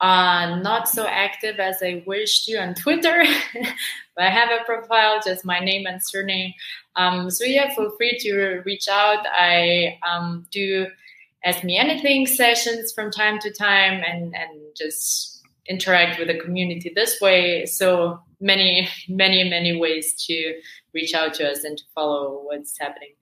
Uh, 0.00 0.60
not 0.60 0.88
so 0.88 1.06
active 1.06 1.58
as 1.58 1.82
I 1.82 2.04
wish 2.06 2.44
to 2.44 2.56
on 2.56 2.74
Twitter, 2.74 3.24
but 4.14 4.24
I 4.24 4.30
have 4.30 4.48
a 4.48 4.64
profile, 4.64 5.20
just 5.24 5.44
my 5.44 5.58
name 5.58 5.86
and 5.86 6.02
surname. 6.02 6.54
Um, 6.94 7.30
so 7.30 7.44
yeah, 7.44 7.74
feel 7.74 7.90
free 7.96 8.16
to 8.20 8.62
reach 8.64 8.86
out. 8.88 9.26
I 9.26 9.98
um, 10.08 10.46
do 10.52 10.86
ask 11.44 11.64
me 11.64 11.76
anything 11.78 12.26
sessions 12.26 12.92
from 12.92 13.10
time 13.10 13.40
to 13.40 13.50
time, 13.52 14.02
and 14.06 14.34
and 14.36 14.60
just 14.76 15.42
interact 15.68 16.18
with 16.18 16.28
the 16.28 16.38
community 16.38 16.92
this 16.94 17.20
way. 17.20 17.66
So 17.66 18.20
many, 18.40 18.88
many, 19.08 19.48
many 19.48 19.78
ways 19.78 20.14
to 20.26 20.54
reach 20.94 21.12
out 21.12 21.34
to 21.34 21.50
us 21.50 21.64
and 21.64 21.76
to 21.76 21.84
follow 21.94 22.40
what's 22.44 22.78
happening. 22.78 23.14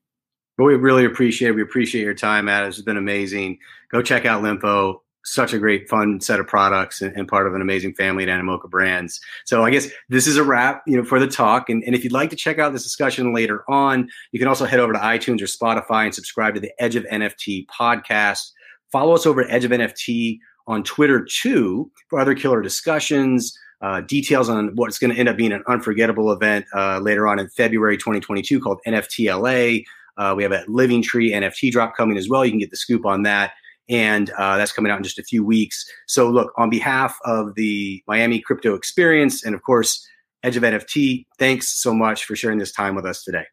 We 0.58 0.74
really 0.74 1.04
appreciate 1.04 1.50
it. 1.50 1.54
We 1.54 1.62
appreciate 1.62 2.02
your 2.02 2.14
time, 2.14 2.46
Matt. 2.46 2.66
It's 2.66 2.80
been 2.80 2.96
amazing. 2.96 3.58
Go 3.90 4.00
check 4.02 4.24
out 4.24 4.42
Lympo 4.42 5.00
such 5.26 5.52
a 5.52 5.58
great 5.58 5.88
fun 5.88 6.20
set 6.20 6.38
of 6.38 6.46
products 6.46 7.02
and, 7.02 7.14
and, 7.16 7.26
part 7.26 7.48
of 7.48 7.54
an 7.54 7.60
amazing 7.60 7.92
family 7.94 8.22
at 8.22 8.28
Animoca 8.28 8.70
Brands. 8.70 9.20
So 9.44 9.64
I 9.64 9.70
guess 9.70 9.88
this 10.08 10.26
is 10.26 10.36
a 10.36 10.44
wrap, 10.44 10.82
you 10.86 10.96
know, 10.96 11.04
for 11.04 11.18
the 11.18 11.26
talk. 11.26 11.68
And, 11.68 11.82
and 11.84 11.94
if 11.94 12.04
you'd 12.04 12.12
like 12.12 12.30
to 12.30 12.36
check 12.36 12.60
out 12.60 12.72
this 12.72 12.84
discussion 12.84 13.34
later 13.34 13.64
on, 13.68 14.08
you 14.30 14.38
can 14.38 14.46
also 14.46 14.64
head 14.66 14.78
over 14.78 14.92
to 14.92 14.98
iTunes 14.98 15.42
or 15.42 15.46
Spotify 15.46 16.04
and 16.04 16.14
subscribe 16.14 16.54
to 16.54 16.60
the 16.60 16.70
Edge 16.78 16.94
of 16.94 17.04
NFT 17.04 17.66
podcast. 17.66 18.52
Follow 18.92 19.14
us 19.14 19.26
over 19.26 19.42
at 19.42 19.50
Edge 19.50 19.64
of 19.64 19.72
NFT 19.72 20.38
on 20.68 20.84
Twitter 20.84 21.24
too 21.24 21.90
for 22.08 22.20
other 22.20 22.34
killer 22.34 22.62
discussions. 22.62 23.58
Uh, 23.82 24.00
details 24.02 24.48
on 24.48 24.70
what's 24.76 24.98
going 24.98 25.12
to 25.12 25.18
end 25.18 25.28
up 25.28 25.36
being 25.36 25.52
an 25.52 25.62
unforgettable 25.66 26.32
event 26.32 26.64
uh, 26.74 26.98
later 27.00 27.26
on 27.26 27.38
in 27.38 27.48
February 27.48 27.96
2022 27.96 28.60
called 28.60 28.80
NFTLA. 28.86 29.84
Uh, 30.16 30.34
we 30.36 30.42
have 30.42 30.52
a 30.52 30.64
Living 30.66 31.02
Tree 31.02 31.32
NFT 31.32 31.70
drop 31.70 31.96
coming 31.96 32.16
as 32.16 32.28
well. 32.28 32.44
You 32.44 32.52
can 32.52 32.60
get 32.60 32.70
the 32.70 32.76
scoop 32.76 33.04
on 33.04 33.22
that 33.24 33.52
and 33.88 34.30
uh, 34.30 34.56
that's 34.56 34.72
coming 34.72 34.90
out 34.90 34.98
in 34.98 35.04
just 35.04 35.18
a 35.18 35.22
few 35.22 35.44
weeks. 35.44 35.84
So, 36.06 36.30
look, 36.30 36.52
on 36.56 36.70
behalf 36.70 37.18
of 37.24 37.54
the 37.54 38.02
Miami 38.06 38.40
Crypto 38.40 38.74
Experience 38.74 39.44
and, 39.44 39.54
of 39.54 39.62
course, 39.62 40.06
Edge 40.42 40.56
of 40.56 40.62
NFT, 40.62 41.26
thanks 41.38 41.68
so 41.68 41.94
much 41.94 42.24
for 42.24 42.36
sharing 42.36 42.58
this 42.58 42.72
time 42.72 42.94
with 42.94 43.04
us 43.04 43.22
today. 43.22 43.44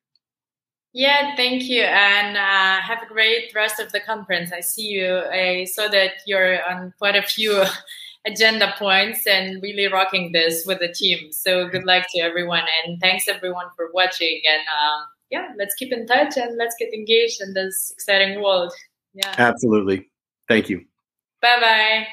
Yeah, 0.94 1.36
thank 1.36 1.64
you, 1.64 1.82
and 1.82 2.38
uh, 2.38 2.82
have 2.82 3.02
a 3.02 3.08
great 3.08 3.52
rest 3.56 3.80
of 3.80 3.92
the 3.92 4.00
conference. 4.00 4.52
I 4.52 4.60
see 4.60 4.90
you. 4.90 5.24
I 5.32 5.66
saw 5.66 5.88
that 5.88 6.12
you're 6.28 6.64
on 6.70 6.94
quite 7.00 7.16
a 7.16 7.24
few 7.24 7.64
agenda 8.28 8.76
points 8.78 9.26
and 9.26 9.62
really 9.64 9.88
rocking 9.88 10.34
this 10.34 10.66
with 10.68 10.80
the 10.80 10.94
team. 10.94 11.32
So, 11.32 11.68
good 11.68 11.84
luck 11.86 12.06
to 12.14 12.20
everyone, 12.20 12.66
and 12.86 13.00
thanks 13.02 13.28
everyone 13.28 13.66
for 13.76 13.90
watching. 13.92 14.40
And 14.48 14.62
um, 14.62 15.08
yeah, 15.32 15.48
let's 15.58 15.74
keep 15.74 15.92
in 15.92 16.06
touch 16.06 16.38
and 16.38 16.58
let's 16.58 16.76
get 16.78 16.94
engaged 16.94 17.42
in 17.42 17.56
this 17.56 17.92
exciting 17.92 18.44
world. 18.44 18.72
Yeah, 19.16 19.34
absolutely. 19.40 20.12
Thank 20.48 20.70
you. 20.70 20.86
Bye 21.42 21.60
bye. 21.60 22.08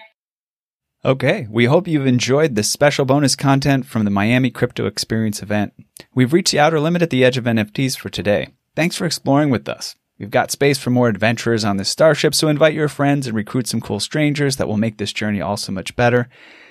Okay, 1.03 1.47
we 1.51 1.65
hope 1.65 1.89
you've 1.89 2.07
enjoyed 2.07 2.55
this 2.55 2.71
special 2.71 3.07
bonus 3.07 3.35
content 3.35 3.87
from 3.87 4.05
the 4.05 4.11
Miami 4.11 4.51
Crypto 4.51 4.85
Experience 4.85 5.43
event. 5.43 5.73
We've 6.15 6.33
reached 6.33 6.53
the 6.53 6.59
outer 6.59 6.79
limit 6.79 7.01
at 7.01 7.09
the 7.09 7.25
edge 7.25 7.39
of 7.39 7.45
NFTs 7.45 7.97
for 7.97 8.11
today. 8.11 8.49
Thanks 8.77 8.97
for 8.97 9.07
exploring 9.07 9.49
with 9.49 9.67
us. 9.67 9.95
We've 10.19 10.31
got 10.31 10.51
space 10.51 10.77
for 10.77 10.91
more 10.91 11.09
adventurers 11.09 11.65
on 11.65 11.79
this 11.79 11.89
starship, 11.89 12.35
so 12.35 12.49
invite 12.49 12.75
your 12.75 12.89
friends 12.89 13.27
and 13.27 13.35
recruit 13.35 13.67
some 13.67 13.81
cool 13.81 14.01
strangers 14.01 14.57
that 14.57 14.69
will 14.69 14.77
make 14.77 14.99
this 14.99 15.15
journey 15.15 15.41
all 15.41 15.57
so 15.57 15.73
much 15.73 15.97
better. 15.97 16.29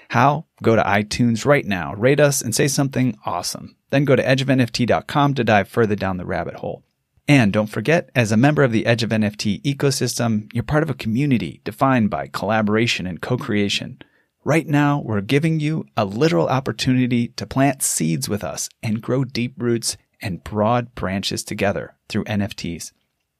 How? 0.10 0.46
Go 0.62 0.76
to 0.76 0.84
iTunes 0.84 1.46
right 1.46 1.66
now, 1.66 1.96
rate 1.96 2.20
us, 2.20 2.44
and 2.44 2.54
say 2.54 2.68
something 2.68 3.18
awesome. 3.26 3.76
Then 3.90 4.06
go 4.06 4.16
to 4.16 4.24
edgeofnft.com 4.24 5.34
to 5.34 5.44
dive 5.44 5.68
further 5.68 5.96
down 5.96 6.18
the 6.18 6.26
rabbit 6.26 6.56
hole. 6.56 6.84
And 7.30 7.54
don't 7.54 7.68
forget, 7.68 8.10
as 8.16 8.32
a 8.32 8.38
member 8.38 8.64
of 8.64 8.72
the 8.72 8.88
Edge 8.88 9.04
of 9.04 9.12
NFT 9.12 9.62
ecosystem, 9.62 10.50
you're 10.52 10.64
part 10.64 10.82
of 10.82 10.90
a 10.90 10.96
community 10.96 11.62
defined 11.64 12.10
by 12.10 12.26
collaboration 12.26 13.06
and 13.06 13.22
co-creation. 13.22 14.02
Right 14.44 14.66
now, 14.66 15.04
we're 15.06 15.22
giving 15.22 15.60
you 15.60 15.86
a 15.96 16.06
literal 16.06 16.48
opportunity 16.48 17.28
to 17.28 17.46
plant 17.46 17.84
seeds 17.84 18.28
with 18.28 18.44
us 18.44 18.68
and 18.82 19.04
grow 19.04 19.26
deep 19.26 19.54
roots 19.60 19.96
and 20.20 20.44
broad 20.44 20.96
branches 20.96 21.44
together 21.44 21.96
through 22.08 22.24
NFTs. 22.24 22.94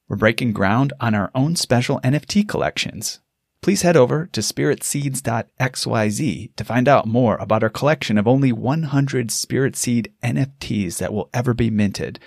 We're 0.08 0.14
breaking 0.14 0.52
ground 0.52 0.92
on 1.00 1.16
our 1.16 1.32
own 1.34 1.56
special 1.56 1.98
NFT 2.02 2.48
collections. 2.48 3.18
Please 3.60 3.82
head 3.82 3.96
over 3.96 4.28
to 4.28 4.40
spiritseeds.xyz 4.40 6.54
to 6.54 6.64
find 6.64 6.86
out 6.86 7.08
more 7.08 7.36
about 7.38 7.64
our 7.64 7.68
collection 7.68 8.18
of 8.18 8.28
only 8.28 8.52
100 8.52 9.32
Spirit 9.32 9.74
Seed 9.74 10.12
NFTs 10.22 10.98
that 10.98 11.12
will 11.12 11.28
ever 11.34 11.54
be 11.54 11.70
minted 11.70 12.20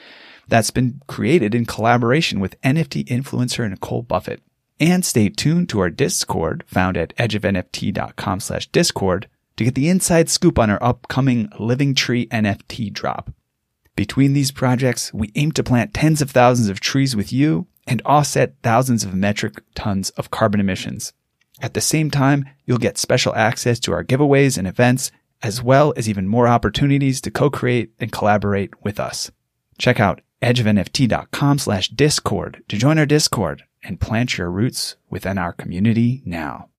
that's 0.47 0.71
been 0.71 1.01
created 1.07 1.55
in 1.55 1.65
collaboration 1.65 2.39
with 2.39 2.59
NFT 2.61 3.05
influencer 3.05 3.69
Nicole 3.69 4.01
Buffett. 4.01 4.41
And 4.79 5.05
stay 5.05 5.29
tuned 5.29 5.69
to 5.69 5.79
our 5.79 5.89
Discord 5.89 6.63
found 6.67 6.97
at 6.97 7.15
edgeofnft.com 7.15 8.39
slash 8.39 8.67
discord 8.67 9.27
to 9.55 9.63
get 9.63 9.75
the 9.75 9.89
inside 9.89 10.29
scoop 10.29 10.57
on 10.57 10.69
our 10.69 10.83
upcoming 10.83 11.49
Living 11.59 11.93
Tree 11.95 12.27
NFT 12.27 12.91
drop. 12.91 13.31
Between 13.95 14.33
these 14.33 14.51
projects, 14.51 15.13
we 15.13 15.31
aim 15.35 15.51
to 15.53 15.63
plant 15.63 15.93
tens 15.93 16.21
of 16.21 16.31
thousands 16.31 16.69
of 16.69 16.79
trees 16.79 17.15
with 17.15 17.31
you 17.31 17.67
and 17.85 18.01
offset 18.05 18.55
thousands 18.63 19.03
of 19.03 19.13
metric 19.13 19.61
tons 19.75 20.09
of 20.11 20.31
carbon 20.31 20.59
emissions. 20.59 21.13
At 21.61 21.75
the 21.75 21.81
same 21.81 22.09
time, 22.09 22.45
you'll 22.65 22.79
get 22.79 22.97
special 22.97 23.35
access 23.35 23.79
to 23.81 23.93
our 23.93 24.03
giveaways 24.03 24.57
and 24.57 24.67
events, 24.67 25.11
as 25.43 25.61
well 25.61 25.93
as 25.95 26.09
even 26.09 26.27
more 26.27 26.47
opportunities 26.47 27.21
to 27.21 27.31
co-create 27.31 27.91
and 27.99 28.11
collaborate 28.11 28.71
with 28.83 28.99
us. 28.99 29.29
Check 29.77 29.99
out 29.99 30.21
edgeofnft.com 30.43 31.57
slash 31.57 31.87
discord 31.87 32.63
to 32.67 32.77
join 32.77 32.99
our 32.99 33.05
discord 33.05 33.63
and 33.83 33.99
plant 33.99 34.37
your 34.37 34.51
roots 34.51 34.95
within 35.09 35.37
our 35.37 35.53
community 35.53 36.21
now. 36.25 36.69